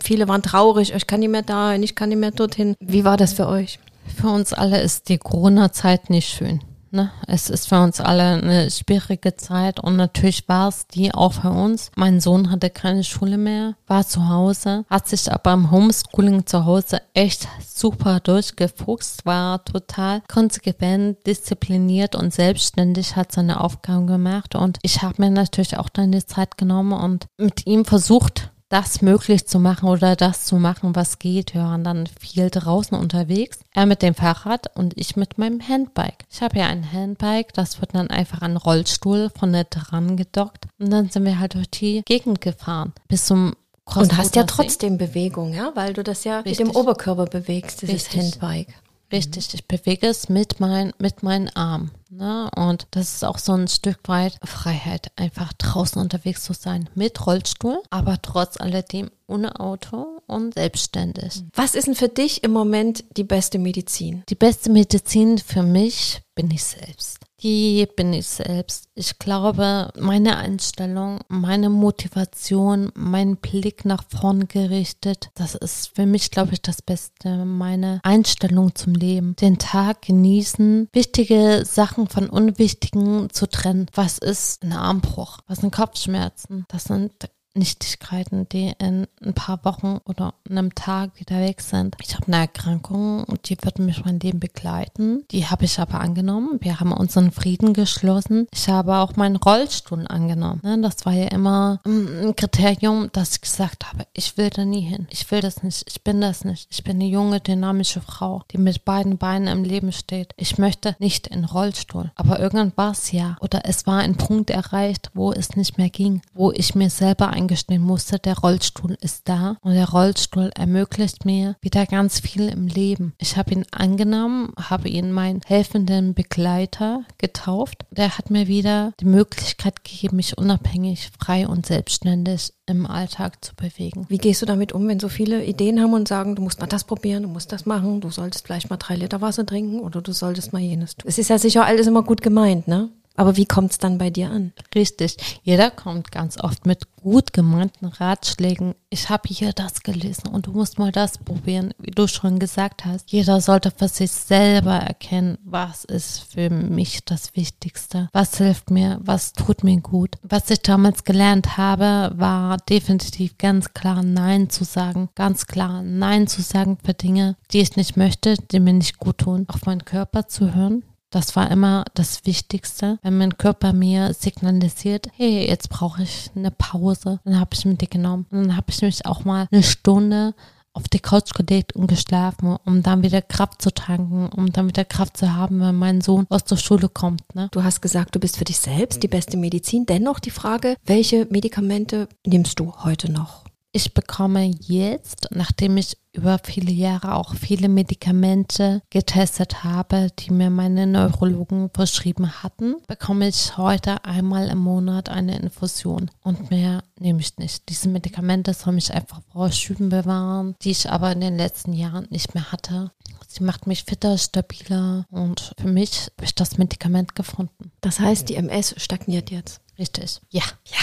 viele 0.00 0.28
waren 0.28 0.42
traurig, 0.42 0.92
ich 0.94 1.06
kann 1.06 1.20
nicht 1.20 1.30
mehr 1.30 1.42
dahin, 1.42 1.82
ich 1.82 1.94
kann 1.94 2.08
nicht 2.08 2.18
mehr 2.18 2.30
dorthin. 2.30 2.74
Wie 2.80 3.04
war 3.04 3.16
das 3.16 3.32
für 3.32 3.48
euch? 3.48 3.78
Für 4.14 4.28
uns 4.28 4.52
alle 4.52 4.80
ist 4.80 5.08
die 5.08 5.18
Corona-Zeit 5.18 6.10
nicht 6.10 6.28
schön. 6.28 6.60
Ne? 6.96 7.10
Es 7.26 7.50
ist 7.50 7.68
für 7.68 7.78
uns 7.78 8.00
alle 8.00 8.22
eine 8.22 8.70
schwierige 8.70 9.36
Zeit 9.36 9.78
und 9.78 9.96
natürlich 9.96 10.48
war 10.48 10.68
es 10.68 10.86
die 10.86 11.12
auch 11.12 11.34
für 11.34 11.50
uns. 11.50 11.90
Mein 11.94 12.20
Sohn 12.20 12.50
hatte 12.50 12.70
keine 12.70 13.04
Schule 13.04 13.36
mehr, 13.36 13.74
war 13.86 14.06
zu 14.06 14.30
Hause, 14.30 14.86
hat 14.88 15.06
sich 15.06 15.30
aber 15.30 15.52
im 15.52 15.70
Homeschooling 15.70 16.46
zu 16.46 16.64
Hause 16.64 17.02
echt 17.12 17.48
super 17.62 18.20
durchgefuchst, 18.20 19.26
war 19.26 19.62
total 19.62 20.22
konsequent, 20.26 21.18
diszipliniert 21.26 22.16
und 22.16 22.32
selbstständig, 22.32 23.14
hat 23.14 23.30
seine 23.30 23.60
Aufgaben 23.60 24.06
gemacht 24.06 24.54
und 24.54 24.78
ich 24.80 25.02
habe 25.02 25.22
mir 25.22 25.30
natürlich 25.30 25.76
auch 25.76 25.90
dann 25.90 26.12
die 26.12 26.24
Zeit 26.24 26.56
genommen 26.56 26.94
und 26.94 27.26
mit 27.36 27.66
ihm 27.66 27.84
versucht, 27.84 28.52
das 28.68 29.00
möglich 29.00 29.46
zu 29.46 29.58
machen 29.60 29.88
oder 29.88 30.16
das 30.16 30.44
zu 30.44 30.56
machen, 30.56 30.96
was 30.96 31.18
geht. 31.18 31.54
Wir 31.54 31.62
waren 31.62 31.84
dann 31.84 32.08
viel 32.20 32.50
draußen 32.50 32.98
unterwegs. 32.98 33.60
Er 33.72 33.86
mit 33.86 34.02
dem 34.02 34.14
Fahrrad 34.14 34.76
und 34.76 34.94
ich 34.96 35.16
mit 35.16 35.38
meinem 35.38 35.60
Handbike. 35.66 36.24
Ich 36.30 36.42
habe 36.42 36.58
ja 36.58 36.66
ein 36.66 36.92
Handbike, 36.92 37.52
das 37.52 37.80
wird 37.80 37.94
dann 37.94 38.10
einfach 38.10 38.42
an 38.42 38.56
Rollstuhl 38.56 39.30
von 39.38 39.52
der 39.52 39.64
dran 39.64 40.16
gedockt. 40.16 40.66
Und 40.78 40.90
dann 40.90 41.10
sind 41.10 41.24
wir 41.24 41.38
halt 41.38 41.54
durch 41.54 41.70
die 41.70 42.02
Gegend 42.04 42.40
gefahren. 42.40 42.92
Bis 43.08 43.26
zum 43.26 43.54
und 43.94 44.16
hast 44.16 44.34
ja 44.34 44.42
trotzdem 44.42 44.98
Bewegung, 44.98 45.54
ja, 45.54 45.70
weil 45.74 45.92
du 45.92 46.02
das 46.02 46.24
ja 46.24 46.40
Richtig. 46.40 46.58
mit 46.58 46.74
dem 46.74 46.76
Oberkörper 46.76 47.26
bewegst, 47.26 47.82
dieses 47.82 48.06
Richtig. 48.06 48.20
Handbike. 48.20 48.74
Richtig, 49.12 49.54
ich 49.54 49.68
bewege 49.68 50.08
es 50.08 50.28
mit, 50.28 50.58
mein, 50.58 50.92
mit 50.98 51.22
meinen 51.22 51.48
Armen. 51.50 51.92
Ne? 52.10 52.50
Und 52.54 52.86
das 52.92 53.14
ist 53.14 53.24
auch 53.24 53.38
so 53.38 53.52
ein 53.52 53.68
Stück 53.68 53.98
weit 54.06 54.38
Freiheit, 54.44 55.10
einfach 55.16 55.52
draußen 55.54 56.00
unterwegs 56.00 56.44
zu 56.44 56.52
sein 56.52 56.88
mit 56.94 57.26
Rollstuhl, 57.26 57.82
aber 57.90 58.20
trotz 58.22 58.60
alledem 58.60 59.10
ohne 59.26 59.58
Auto 59.58 60.20
und 60.26 60.54
selbstständig. 60.54 61.42
Was 61.54 61.74
ist 61.74 61.86
denn 61.88 61.94
für 61.94 62.08
dich 62.08 62.44
im 62.44 62.52
Moment 62.52 63.04
die 63.16 63.24
beste 63.24 63.58
Medizin? 63.58 64.22
Die 64.28 64.34
beste 64.34 64.70
Medizin 64.70 65.38
für 65.38 65.62
mich 65.62 66.22
bin 66.34 66.50
ich 66.50 66.62
selbst. 66.64 67.18
Die 67.42 67.86
bin 67.96 68.14
ich 68.14 68.26
selbst. 68.26 68.88
Ich 68.94 69.18
glaube, 69.18 69.92
meine 69.98 70.38
Einstellung, 70.38 71.20
meine 71.28 71.68
Motivation, 71.68 72.90
mein 72.94 73.36
Blick 73.36 73.84
nach 73.84 74.04
vorn 74.08 74.48
gerichtet, 74.48 75.28
das 75.34 75.54
ist 75.54 75.94
für 75.94 76.06
mich, 76.06 76.30
glaube 76.30 76.54
ich, 76.54 76.62
das 76.62 76.80
Beste. 76.80 77.44
Meine 77.44 78.00
Einstellung 78.02 78.74
zum 78.74 78.94
Leben. 78.94 79.36
Den 79.36 79.58
Tag 79.58 80.02
genießen, 80.02 80.88
wichtige 80.92 81.64
Sachen 81.66 82.08
von 82.08 82.30
unwichtigen 82.30 83.28
zu 83.30 83.46
trennen. 83.46 83.86
Was 83.92 84.16
ist 84.16 84.62
ein 84.62 84.72
Armbruch? 84.72 85.38
Was 85.46 85.58
sind 85.58 85.74
Kopfschmerzen? 85.74 86.64
Das 86.68 86.84
sind 86.84 87.12
Nichtigkeiten, 87.56 88.48
die 88.50 88.72
in 88.78 89.06
ein 89.24 89.34
paar 89.34 89.64
Wochen 89.64 89.98
oder 90.04 90.34
einem 90.48 90.74
Tag 90.74 91.10
wieder 91.18 91.40
weg 91.40 91.60
sind. 91.60 91.96
Ich 92.00 92.14
habe 92.14 92.26
eine 92.28 92.36
Erkrankung 92.38 93.24
und 93.24 93.48
die 93.48 93.56
wird 93.62 93.78
mich 93.78 94.04
mein 94.04 94.20
Leben 94.20 94.40
begleiten. 94.40 95.24
Die 95.30 95.46
habe 95.46 95.64
ich 95.64 95.78
aber 95.78 96.00
angenommen. 96.00 96.58
Wir 96.60 96.80
haben 96.80 96.92
unseren 96.92 97.32
Frieden 97.32 97.72
geschlossen. 97.72 98.46
Ich 98.52 98.68
habe 98.68 98.96
auch 98.96 99.16
meinen 99.16 99.36
Rollstuhl 99.36 100.06
angenommen. 100.08 100.60
Ne, 100.62 100.80
das 100.80 101.04
war 101.06 101.12
ja 101.12 101.28
immer 101.28 101.80
ein 101.84 102.34
Kriterium, 102.36 103.10
dass 103.12 103.32
ich 103.36 103.40
gesagt 103.40 103.86
habe, 103.86 104.06
ich 104.12 104.36
will 104.36 104.50
da 104.50 104.64
nie 104.64 104.82
hin. 104.82 105.06
Ich 105.10 105.30
will 105.30 105.40
das 105.40 105.62
nicht. 105.62 105.84
Ich 105.88 106.02
bin 106.02 106.20
das 106.20 106.44
nicht. 106.44 106.68
Ich 106.70 106.84
bin 106.84 106.96
eine 106.96 107.06
junge, 107.06 107.40
dynamische 107.40 108.00
Frau, 108.00 108.42
die 108.52 108.58
mit 108.58 108.84
beiden 108.84 109.18
Beinen 109.18 109.48
im 109.48 109.64
Leben 109.64 109.92
steht. 109.92 110.32
Ich 110.36 110.58
möchte 110.58 110.96
nicht 110.98 111.26
in 111.26 111.44
Rollstuhl. 111.44 112.12
Aber 112.14 112.38
irgendwann 112.38 112.72
war 112.76 112.92
es 112.92 113.12
ja. 113.12 113.36
Oder 113.40 113.62
es 113.64 113.86
war 113.86 113.98
ein 113.98 114.16
Punkt 114.16 114.50
erreicht, 114.50 115.10
wo 115.14 115.32
es 115.32 115.56
nicht 115.56 115.78
mehr 115.78 115.90
ging, 115.90 116.22
wo 116.34 116.52
ich 116.52 116.74
mir 116.74 116.90
selber 116.90 117.30
ein 117.30 117.45
eingestehen 117.46 117.82
musste, 117.82 118.18
der 118.18 118.38
Rollstuhl 118.38 118.96
ist 119.00 119.28
da 119.28 119.56
und 119.60 119.74
der 119.74 119.88
Rollstuhl 119.88 120.50
ermöglicht 120.56 121.24
mir 121.24 121.54
wieder 121.60 121.86
ganz 121.86 122.18
viel 122.18 122.48
im 122.48 122.66
Leben. 122.66 123.14
Ich 123.18 123.36
habe 123.36 123.52
ihn 123.52 123.64
angenommen, 123.70 124.52
habe 124.58 124.88
ihn 124.88 125.12
meinen 125.12 125.42
helfenden 125.46 126.14
Begleiter 126.14 127.04
getauft. 127.18 127.86
Der 127.92 128.18
hat 128.18 128.30
mir 128.30 128.48
wieder 128.48 128.92
die 128.98 129.04
Möglichkeit 129.04 129.84
gegeben, 129.84 130.16
mich 130.16 130.36
unabhängig, 130.36 131.10
frei 131.20 131.46
und 131.46 131.66
selbstständig 131.66 132.52
im 132.66 132.84
Alltag 132.84 133.44
zu 133.44 133.54
bewegen. 133.54 134.06
Wie 134.08 134.18
gehst 134.18 134.42
du 134.42 134.46
damit 134.46 134.72
um, 134.72 134.88
wenn 134.88 134.98
so 134.98 135.08
viele 135.08 135.44
Ideen 135.44 135.80
haben 135.80 135.94
und 135.94 136.08
sagen, 136.08 136.34
du 136.34 136.42
musst 136.42 136.60
mal 136.60 136.66
das 136.66 136.82
probieren, 136.82 137.22
du 137.22 137.28
musst 137.28 137.52
das 137.52 137.64
machen, 137.64 138.00
du 138.00 138.10
solltest 138.10 138.44
vielleicht 138.44 138.70
mal 138.70 138.76
drei 138.76 138.96
Liter 138.96 139.20
Wasser 139.20 139.46
trinken 139.46 139.78
oder 139.78 140.02
du 140.02 140.12
solltest 140.12 140.52
mal 140.52 140.58
jenes 140.58 140.96
tun? 140.96 141.08
Es 141.08 141.18
ist 141.18 141.30
ja 141.30 141.38
sicher 141.38 141.64
alles 141.64 141.86
immer 141.86 142.02
gut 142.02 142.22
gemeint, 142.22 142.66
ne? 142.66 142.90
Aber 143.16 143.36
wie 143.36 143.46
kommt 143.46 143.72
es 143.72 143.78
dann 143.78 143.98
bei 143.98 144.10
dir 144.10 144.30
an? 144.30 144.52
Richtig. 144.74 145.16
Jeder 145.42 145.70
kommt 145.70 146.12
ganz 146.12 146.38
oft 146.38 146.66
mit 146.66 146.96
gut 147.06 147.32
gemeinten 147.32 147.86
Ratschlägen. 147.86 148.74
Ich 148.90 149.10
habe 149.10 149.28
hier 149.28 149.52
das 149.52 149.82
gelesen 149.84 150.26
und 150.28 150.46
du 150.46 150.52
musst 150.52 150.78
mal 150.78 150.90
das 150.90 151.18
probieren, 151.18 151.72
wie 151.78 151.92
du 151.92 152.08
schon 152.08 152.40
gesagt 152.40 152.84
hast. 152.84 153.12
Jeder 153.12 153.40
sollte 153.40 153.70
für 153.70 153.86
sich 153.86 154.10
selber 154.10 154.74
erkennen, 154.74 155.38
was 155.44 155.84
ist 155.84 156.32
für 156.32 156.50
mich 156.50 157.04
das 157.04 157.36
Wichtigste, 157.36 158.08
was 158.12 158.38
hilft 158.38 158.70
mir, 158.70 158.98
was 159.02 159.32
tut 159.32 159.62
mir 159.62 159.80
gut. 159.80 160.16
Was 160.22 160.50
ich 160.50 160.62
damals 160.62 161.04
gelernt 161.04 161.56
habe, 161.56 162.12
war 162.16 162.56
definitiv 162.56 163.38
ganz 163.38 163.72
klar 163.72 164.02
Nein 164.02 164.50
zu 164.50 164.64
sagen. 164.64 165.08
Ganz 165.14 165.46
klar 165.46 165.82
Nein 165.82 166.26
zu 166.26 166.42
sagen 166.42 166.76
für 166.84 166.94
Dinge, 166.94 167.36
die 167.52 167.60
ich 167.60 167.76
nicht 167.76 167.96
möchte, 167.96 168.34
die 168.50 168.58
mir 168.58 168.72
nicht 168.72 168.98
gut 168.98 169.18
tun. 169.18 169.44
Auf 169.48 169.64
meinen 169.64 169.84
Körper 169.84 170.26
zu 170.26 170.54
hören, 170.54 170.82
das 171.16 171.34
war 171.34 171.50
immer 171.50 171.84
das 171.94 172.26
Wichtigste. 172.26 172.98
Wenn 173.02 173.16
mein 173.16 173.38
Körper 173.38 173.72
mir 173.72 174.12
signalisiert, 174.12 175.08
hey, 175.16 175.48
jetzt 175.48 175.70
brauche 175.70 176.02
ich 176.02 176.30
eine 176.36 176.50
Pause, 176.50 177.20
dann 177.24 177.40
habe 177.40 177.50
ich 177.54 177.64
mir 177.64 177.74
die 177.74 177.88
genommen. 177.88 178.26
Und 178.30 178.48
dann 178.48 178.56
habe 178.56 178.66
ich 178.68 178.82
mich 178.82 179.06
auch 179.06 179.24
mal 179.24 179.48
eine 179.50 179.62
Stunde 179.62 180.34
auf 180.74 180.88
die 180.88 181.00
Couch 181.00 181.32
gelegt 181.32 181.74
und 181.74 181.86
geschlafen, 181.86 182.58
um 182.66 182.82
dann 182.82 183.02
wieder 183.02 183.22
Kraft 183.22 183.62
zu 183.62 183.72
tanken, 183.72 184.28
um 184.28 184.52
dann 184.52 184.68
wieder 184.68 184.84
Kraft 184.84 185.16
zu 185.16 185.34
haben, 185.34 185.58
wenn 185.60 185.74
mein 185.74 186.02
Sohn 186.02 186.26
aus 186.28 186.44
der 186.44 186.58
Schule 186.58 186.90
kommt. 186.90 187.34
Ne? 187.34 187.48
Du 187.50 187.64
hast 187.64 187.80
gesagt, 187.80 188.14
du 188.14 188.20
bist 188.20 188.36
für 188.36 188.44
dich 188.44 188.58
selbst 188.58 189.02
die 189.02 189.08
beste 189.08 189.38
Medizin. 189.38 189.86
Dennoch 189.86 190.18
die 190.18 190.30
Frage, 190.30 190.76
welche 190.84 191.26
Medikamente 191.30 192.10
nimmst 192.26 192.60
du 192.60 192.74
heute 192.84 193.10
noch? 193.10 193.45
Ich 193.76 193.92
bekomme 193.92 194.52
jetzt, 194.62 195.28
nachdem 195.32 195.76
ich 195.76 195.98
über 196.12 196.40
viele 196.42 196.72
Jahre 196.72 197.14
auch 197.14 197.34
viele 197.34 197.68
Medikamente 197.68 198.80
getestet 198.88 199.64
habe, 199.64 200.08
die 200.18 200.30
mir 200.30 200.48
meine 200.48 200.86
Neurologen 200.86 201.68
verschrieben 201.74 202.42
hatten, 202.42 202.76
bekomme 202.88 203.28
ich 203.28 203.58
heute 203.58 204.02
einmal 204.02 204.48
im 204.48 204.56
Monat 204.56 205.10
eine 205.10 205.38
Infusion 205.38 206.10
und 206.22 206.50
mehr 206.50 206.84
nehme 206.98 207.20
ich 207.20 207.36
nicht. 207.36 207.68
Diese 207.68 207.90
Medikamente 207.90 208.54
sollen 208.54 208.76
mich 208.76 208.94
einfach 208.94 209.20
vor 209.30 209.52
Schüben 209.52 209.90
bewahren, 209.90 210.54
die 210.62 210.70
ich 210.70 210.88
aber 210.88 211.12
in 211.12 211.20
den 211.20 211.36
letzten 211.36 211.74
Jahren 211.74 212.06
nicht 212.08 212.34
mehr 212.34 212.50
hatte. 212.50 212.92
Sie 213.28 213.44
macht 213.44 213.66
mich 213.66 213.84
fitter, 213.84 214.16
stabiler 214.16 215.04
und 215.10 215.52
für 215.58 215.68
mich 215.68 216.10
habe 216.16 216.24
ich 216.24 216.34
das 216.34 216.56
Medikament 216.56 217.14
gefunden. 217.14 217.72
Das 217.82 218.00
heißt, 218.00 218.30
die 218.30 218.36
MS 218.36 218.74
stagniert 218.78 219.30
jetzt. 219.30 219.60
Richtig. 219.78 220.22
Ja. 220.30 220.44
Ja. 220.64 220.78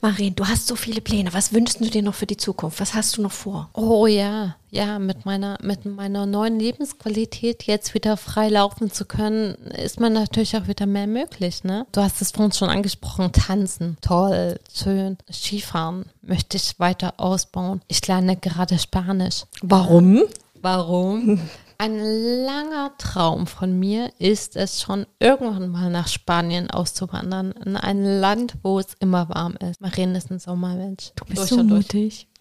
Marien, 0.00 0.34
du 0.34 0.46
hast 0.46 0.66
so 0.66 0.76
viele 0.76 1.00
Pläne. 1.00 1.32
Was 1.32 1.52
wünschst 1.52 1.80
du 1.80 1.84
dir 1.84 2.02
noch 2.02 2.14
für 2.14 2.26
die 2.26 2.36
Zukunft? 2.36 2.80
Was 2.80 2.94
hast 2.94 3.16
du 3.16 3.22
noch 3.22 3.32
vor? 3.32 3.68
Oh 3.74 4.06
ja, 4.06 4.56
ja, 4.70 4.98
mit 4.98 5.26
meiner, 5.26 5.58
mit 5.62 5.84
meiner 5.84 6.26
neuen 6.26 6.58
Lebensqualität 6.58 7.64
jetzt 7.64 7.94
wieder 7.94 8.16
frei 8.16 8.48
laufen 8.48 8.90
zu 8.90 9.04
können, 9.04 9.54
ist 9.54 10.00
man 10.00 10.12
natürlich 10.14 10.56
auch 10.56 10.68
wieder 10.68 10.86
mehr 10.86 11.06
möglich, 11.06 11.64
ne? 11.64 11.86
Du 11.92 12.00
hast 12.00 12.22
es 12.22 12.30
vorhin 12.30 12.52
schon 12.52 12.70
angesprochen, 12.70 13.32
tanzen, 13.32 13.98
toll, 14.00 14.58
schön. 14.72 15.18
Skifahren 15.30 16.06
möchte 16.22 16.56
ich 16.56 16.78
weiter 16.78 17.14
ausbauen. 17.18 17.82
Ich 17.88 18.06
lerne 18.06 18.36
gerade 18.36 18.78
Spanisch. 18.78 19.44
Warum? 19.60 20.22
Warum? 20.60 21.40
Ein 21.82 21.98
langer 21.98 22.92
Traum 22.96 23.48
von 23.48 23.76
mir 23.76 24.12
ist 24.20 24.54
es 24.54 24.80
schon, 24.80 25.04
irgendwann 25.18 25.68
mal 25.68 25.90
nach 25.90 26.06
Spanien 26.06 26.70
auszuwandern, 26.70 27.50
in 27.50 27.76
ein 27.76 28.04
Land, 28.04 28.54
wo 28.62 28.78
es 28.78 28.94
immer 29.00 29.28
warm 29.30 29.56
ist. 29.56 29.80
Marien 29.80 30.14
ist 30.14 30.30
ein 30.30 30.38
Sommermensch. 30.38 31.10
Du 31.16 31.24
bist 31.24 31.38
durch 31.38 31.48
so 31.48 31.64
mutig. 31.64 31.90
Durch 31.90 32.31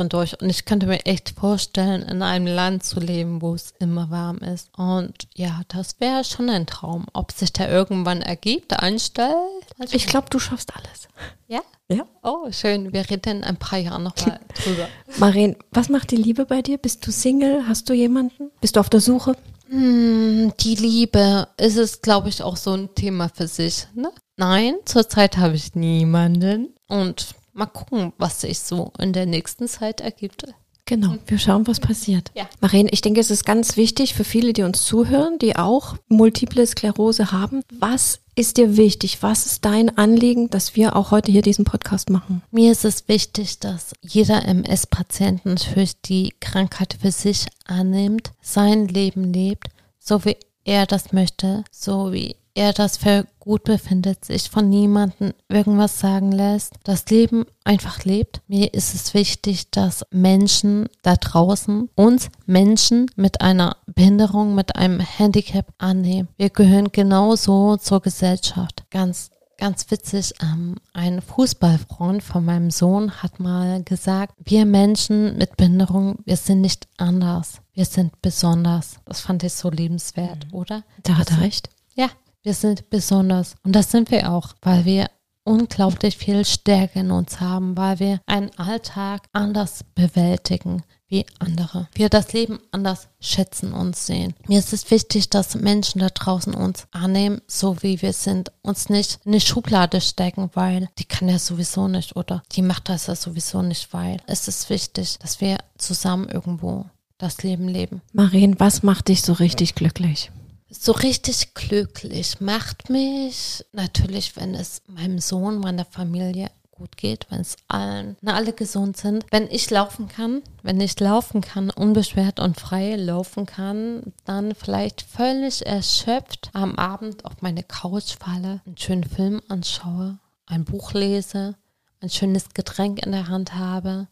und 0.00 0.12
durch. 0.12 0.40
Und 0.40 0.48
ich 0.50 0.64
könnte 0.64 0.86
mir 0.86 1.04
echt 1.06 1.30
vorstellen, 1.30 2.02
in 2.02 2.22
einem 2.22 2.46
Land 2.46 2.84
zu 2.84 3.00
leben, 3.00 3.42
wo 3.42 3.54
es 3.54 3.72
immer 3.78 4.10
warm 4.10 4.38
ist. 4.38 4.70
Und 4.76 5.28
ja, 5.34 5.62
das 5.68 6.00
wäre 6.00 6.24
schon 6.24 6.48
ein 6.48 6.66
Traum. 6.66 7.06
Ob 7.12 7.32
sich 7.32 7.52
da 7.52 7.68
irgendwann 7.68 8.22
ergibt, 8.22 8.72
einstellt. 8.78 9.34
Also 9.78 9.96
ich 9.96 10.06
glaube, 10.06 10.28
du 10.30 10.38
schaffst 10.38 10.72
alles. 10.74 11.08
Ja? 11.48 11.60
Ja. 11.88 12.06
Oh, 12.22 12.50
schön. 12.50 12.92
Wir 12.92 13.08
reden 13.08 13.38
in 13.38 13.44
ein 13.44 13.56
paar 13.56 13.78
Jahren 13.78 14.04
nochmal 14.04 14.40
drüber. 14.64 14.88
Maren, 15.18 15.56
was 15.70 15.88
macht 15.88 16.10
die 16.10 16.16
Liebe 16.16 16.46
bei 16.46 16.62
dir? 16.62 16.78
Bist 16.78 17.06
du 17.06 17.12
Single? 17.12 17.66
Hast 17.68 17.88
du 17.88 17.92
jemanden? 17.92 18.50
Bist 18.60 18.76
du 18.76 18.80
auf 18.80 18.88
der 18.88 19.00
Suche? 19.00 19.36
Hm, 19.68 20.52
die 20.60 20.76
Liebe 20.76 21.48
ist 21.56 21.76
es, 21.76 22.00
glaube 22.00 22.28
ich, 22.28 22.42
auch 22.42 22.56
so 22.56 22.72
ein 22.72 22.94
Thema 22.94 23.28
für 23.28 23.48
sich. 23.48 23.86
Ne? 23.94 24.10
Nein, 24.36 24.74
zurzeit 24.84 25.36
habe 25.36 25.54
ich 25.56 25.74
niemanden. 25.74 26.74
Und 26.88 27.34
mal 27.54 27.66
gucken, 27.66 28.12
was 28.18 28.42
sich 28.42 28.58
so 28.58 28.92
in 28.98 29.12
der 29.12 29.26
nächsten 29.26 29.68
Zeit 29.68 30.00
ergibt. 30.00 30.44
Genau, 30.86 31.16
wir 31.26 31.38
schauen, 31.38 31.66
was 31.66 31.80
passiert. 31.80 32.30
Ja. 32.34 32.46
Marien, 32.60 32.88
ich 32.90 33.00
denke, 33.00 33.18
es 33.18 33.30
ist 33.30 33.46
ganz 33.46 33.78
wichtig 33.78 34.12
für 34.12 34.24
viele, 34.24 34.52
die 34.52 34.64
uns 34.64 34.84
zuhören, 34.84 35.38
die 35.38 35.56
auch 35.56 35.96
multiple 36.08 36.66
Sklerose 36.66 37.32
haben. 37.32 37.62
Was 37.72 38.20
ist 38.34 38.58
dir 38.58 38.76
wichtig? 38.76 39.22
Was 39.22 39.46
ist 39.46 39.64
dein 39.64 39.96
Anliegen, 39.96 40.50
dass 40.50 40.76
wir 40.76 40.94
auch 40.94 41.10
heute 41.10 41.32
hier 41.32 41.40
diesen 41.40 41.64
Podcast 41.64 42.10
machen? 42.10 42.42
Mir 42.50 42.70
ist 42.70 42.84
es 42.84 43.08
wichtig, 43.08 43.60
dass 43.60 43.94
jeder 44.02 44.46
MS-Patient 44.46 45.46
natürlich 45.46 46.02
die 46.02 46.34
Krankheit 46.40 46.98
für 47.00 47.12
sich 47.12 47.46
annimmt, 47.64 48.32
sein 48.42 48.86
Leben 48.86 49.32
lebt, 49.32 49.68
so 49.98 50.26
wie 50.26 50.36
er 50.64 50.84
das 50.84 51.12
möchte, 51.12 51.64
so 51.70 52.12
wie 52.12 52.36
er 52.54 52.72
das 52.72 52.96
für 52.96 53.26
gut 53.40 53.64
befindet, 53.64 54.24
sich 54.24 54.48
von 54.48 54.68
niemandem 54.68 55.34
irgendwas 55.48 56.00
sagen 56.00 56.32
lässt, 56.32 56.74
das 56.84 57.04
Leben 57.10 57.44
einfach 57.64 58.04
lebt. 58.04 58.40
Mir 58.48 58.72
ist 58.72 58.94
es 58.94 59.12
wichtig, 59.12 59.70
dass 59.70 60.04
Menschen 60.10 60.88
da 61.02 61.16
draußen 61.16 61.90
uns 61.94 62.30
Menschen 62.46 63.10
mit 63.16 63.40
einer 63.40 63.76
Behinderung, 63.86 64.54
mit 64.54 64.76
einem 64.76 65.00
Handicap 65.00 65.66
annehmen. 65.78 66.28
Wir 66.36 66.50
gehören 66.50 66.92
genauso 66.92 67.76
zur 67.76 68.00
Gesellschaft. 68.00 68.84
Ganz 68.90 69.30
Ganz 69.56 69.88
witzig, 69.90 70.34
ähm, 70.42 70.74
ein 70.92 71.22
Fußballfreund 71.22 72.24
von 72.24 72.44
meinem 72.44 72.70
Sohn 72.72 73.22
hat 73.22 73.38
mal 73.38 73.84
gesagt, 73.84 74.34
wir 74.44 74.66
Menschen 74.66 75.38
mit 75.38 75.56
Behinderung, 75.56 76.18
wir 76.24 76.36
sind 76.36 76.60
nicht 76.60 76.88
anders, 76.96 77.60
wir 77.72 77.84
sind 77.84 78.20
besonders. 78.20 78.96
Das 79.04 79.20
fand 79.20 79.44
ich 79.44 79.54
so 79.54 79.70
liebenswert, 79.70 80.48
mhm. 80.48 80.54
oder? 80.54 80.82
Da 81.04 81.16
hat 81.18 81.30
er 81.30 81.40
recht. 81.40 81.70
Ja, 81.94 82.08
wir 82.44 82.54
sind 82.54 82.90
besonders. 82.90 83.56
Und 83.64 83.72
das 83.72 83.90
sind 83.90 84.10
wir 84.10 84.30
auch, 84.30 84.54
weil 84.62 84.84
wir 84.84 85.10
unglaublich 85.44 86.16
viel 86.16 86.44
Stärke 86.44 87.00
in 87.00 87.10
uns 87.10 87.40
haben, 87.40 87.76
weil 87.76 87.98
wir 87.98 88.20
einen 88.26 88.50
Alltag 88.58 89.22
anders 89.32 89.84
bewältigen 89.94 90.82
wie 91.06 91.26
andere. 91.38 91.88
Wir 91.94 92.08
das 92.08 92.32
Leben 92.32 92.60
anders 92.70 93.08
schätzen 93.20 93.72
und 93.72 93.94
sehen. 93.94 94.34
Mir 94.48 94.58
ist 94.58 94.72
es 94.72 94.90
wichtig, 94.90 95.28
dass 95.28 95.54
Menschen 95.54 96.00
da 96.00 96.08
draußen 96.08 96.54
uns 96.54 96.86
annehmen, 96.92 97.42
so 97.46 97.82
wie 97.82 98.00
wir 98.00 98.14
sind, 98.14 98.52
uns 98.62 98.88
nicht 98.88 99.20
in 99.24 99.32
eine 99.32 99.40
Schublade 99.40 100.00
stecken, 100.00 100.50
weil 100.54 100.88
die 100.98 101.04
kann 101.04 101.28
ja 101.28 101.38
sowieso 101.38 101.88
nicht 101.88 102.16
oder 102.16 102.42
die 102.52 102.62
macht 102.62 102.88
das 102.88 103.06
ja 103.06 103.14
sowieso 103.14 103.60
nicht, 103.60 103.92
weil 103.92 104.16
es 104.26 104.48
ist 104.48 104.70
wichtig, 104.70 105.18
dass 105.18 105.40
wir 105.42 105.58
zusammen 105.76 106.28
irgendwo 106.28 106.86
das 107.18 107.42
Leben 107.42 107.68
leben. 107.68 108.00
Marien, 108.12 108.58
was 108.58 108.82
macht 108.82 109.08
dich 109.08 109.22
so 109.22 109.34
richtig 109.34 109.74
glücklich? 109.74 110.30
So 110.70 110.92
richtig 110.92 111.54
glücklich 111.54 112.40
macht 112.40 112.90
mich 112.90 113.64
natürlich, 113.72 114.36
wenn 114.36 114.54
es 114.54 114.82
meinem 114.86 115.18
Sohn, 115.18 115.58
meiner 115.58 115.84
Familie 115.84 116.50
gut 116.70 116.96
geht, 116.96 117.26
wenn 117.30 117.40
es 117.40 117.56
allen, 117.68 118.16
na, 118.20 118.34
alle 118.34 118.52
gesund 118.52 118.96
sind. 118.96 119.24
Wenn 119.30 119.48
ich 119.50 119.70
laufen 119.70 120.08
kann, 120.08 120.42
wenn 120.62 120.80
ich 120.80 120.98
laufen 120.98 121.40
kann, 121.40 121.70
unbeschwert 121.70 122.40
und 122.40 122.58
frei 122.58 122.96
laufen 122.96 123.46
kann, 123.46 124.12
dann 124.24 124.54
vielleicht 124.54 125.02
völlig 125.02 125.64
erschöpft 125.64 126.50
am 126.52 126.74
Abend 126.76 127.24
auf 127.24 127.42
meine 127.42 127.62
Couch 127.62 128.16
falle, 128.18 128.60
einen 128.66 128.76
schönen 128.76 129.04
Film 129.04 129.40
anschaue, 129.48 130.18
ein 130.46 130.64
Buch 130.64 130.92
lese, 130.92 131.54
ein 132.00 132.10
schönes 132.10 132.50
Getränk 132.54 133.04
in 133.04 133.12
der 133.12 133.28
Hand 133.28 133.54
habe 133.54 134.08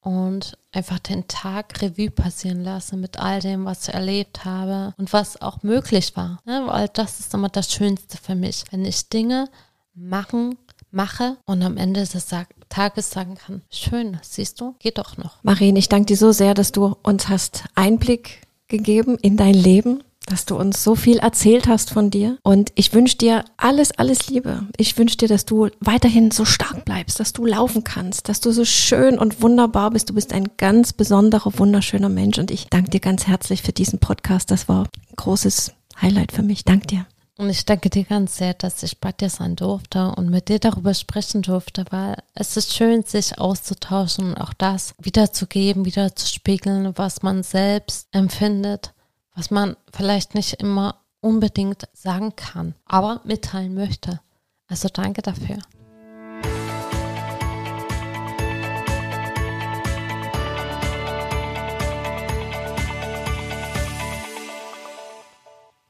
und 0.00 0.56
einfach 0.72 0.98
den 0.98 1.28
Tag 1.28 1.82
Revue 1.82 2.10
passieren 2.10 2.64
lasse 2.64 2.96
mit 2.96 3.18
all 3.18 3.40
dem, 3.40 3.64
was 3.64 3.88
ich 3.88 3.94
erlebt 3.94 4.44
habe 4.44 4.94
und 4.96 5.12
was 5.12 5.40
auch 5.40 5.62
möglich 5.62 6.16
war. 6.16 6.40
Ne? 6.44 6.62
Weil 6.66 6.88
das 6.88 7.20
ist 7.20 7.34
immer 7.34 7.48
das 7.48 7.72
Schönste 7.72 8.16
für 8.16 8.34
mich, 8.34 8.64
wenn 8.70 8.84
ich 8.84 9.08
Dinge 9.08 9.48
machen, 9.94 10.56
mache 10.90 11.36
und 11.44 11.62
am 11.62 11.76
Ende 11.76 12.04
des 12.04 12.28
Tages 12.68 13.10
sagen 13.10 13.36
kann, 13.36 13.62
schön, 13.70 14.18
siehst 14.22 14.60
du, 14.60 14.74
geht 14.78 14.98
doch 14.98 15.16
noch. 15.16 15.42
Marien, 15.42 15.76
ich 15.76 15.88
danke 15.88 16.06
dir 16.06 16.16
so 16.16 16.32
sehr, 16.32 16.54
dass 16.54 16.72
du 16.72 16.96
uns 17.02 17.28
hast 17.28 17.64
Einblick 17.74 18.42
gegeben 18.68 19.18
in 19.18 19.36
dein 19.36 19.54
Leben 19.54 20.02
dass 20.30 20.46
du 20.46 20.56
uns 20.56 20.82
so 20.82 20.94
viel 20.94 21.18
erzählt 21.18 21.68
hast 21.68 21.90
von 21.90 22.10
dir. 22.10 22.38
Und 22.42 22.72
ich 22.74 22.94
wünsche 22.94 23.18
dir 23.18 23.44
alles, 23.56 23.90
alles 23.92 24.28
Liebe. 24.28 24.66
Ich 24.76 24.96
wünsche 24.96 25.16
dir, 25.16 25.28
dass 25.28 25.44
du 25.44 25.68
weiterhin 25.80 26.30
so 26.30 26.44
stark 26.44 26.84
bleibst, 26.84 27.20
dass 27.20 27.32
du 27.32 27.44
laufen 27.44 27.84
kannst, 27.84 28.28
dass 28.28 28.40
du 28.40 28.52
so 28.52 28.64
schön 28.64 29.18
und 29.18 29.42
wunderbar 29.42 29.90
bist. 29.90 30.10
Du 30.10 30.14
bist 30.14 30.32
ein 30.32 30.50
ganz 30.56 30.92
besonderer, 30.92 31.58
wunderschöner 31.58 32.08
Mensch. 32.08 32.38
Und 32.38 32.50
ich 32.50 32.68
danke 32.68 32.90
dir 32.90 33.00
ganz 33.00 33.26
herzlich 33.26 33.62
für 33.62 33.72
diesen 33.72 33.98
Podcast. 33.98 34.50
Das 34.50 34.68
war 34.68 34.84
ein 34.84 35.16
großes 35.16 35.72
Highlight 36.00 36.32
für 36.32 36.42
mich. 36.42 36.64
Dank 36.64 36.86
dir. 36.88 37.06
Und 37.36 37.48
ich 37.48 37.64
danke 37.64 37.88
dir 37.88 38.04
ganz 38.04 38.36
sehr, 38.36 38.52
dass 38.52 38.82
ich 38.82 38.98
bei 38.98 39.12
dir 39.12 39.30
sein 39.30 39.56
durfte 39.56 40.12
und 40.14 40.28
mit 40.28 40.50
dir 40.50 40.58
darüber 40.58 40.92
sprechen 40.92 41.40
durfte, 41.40 41.86
weil 41.88 42.22
es 42.34 42.54
ist 42.58 42.74
schön, 42.74 43.02
sich 43.02 43.38
auszutauschen 43.38 44.34
und 44.34 44.34
auch 44.34 44.52
das 44.52 44.94
wiederzugeben, 45.00 45.86
wieder 45.86 46.14
zu 46.14 46.26
spiegeln, 46.26 46.92
was 46.96 47.22
man 47.22 47.42
selbst 47.42 48.08
empfindet 48.12 48.92
was 49.40 49.50
man 49.50 49.74
vielleicht 49.90 50.34
nicht 50.34 50.52
immer 50.60 50.96
unbedingt 51.22 51.88
sagen 51.94 52.36
kann, 52.36 52.74
aber 52.84 53.22
mitteilen 53.24 53.72
möchte. 53.74 54.20
Also 54.66 54.90
danke 54.92 55.22
dafür. 55.22 55.56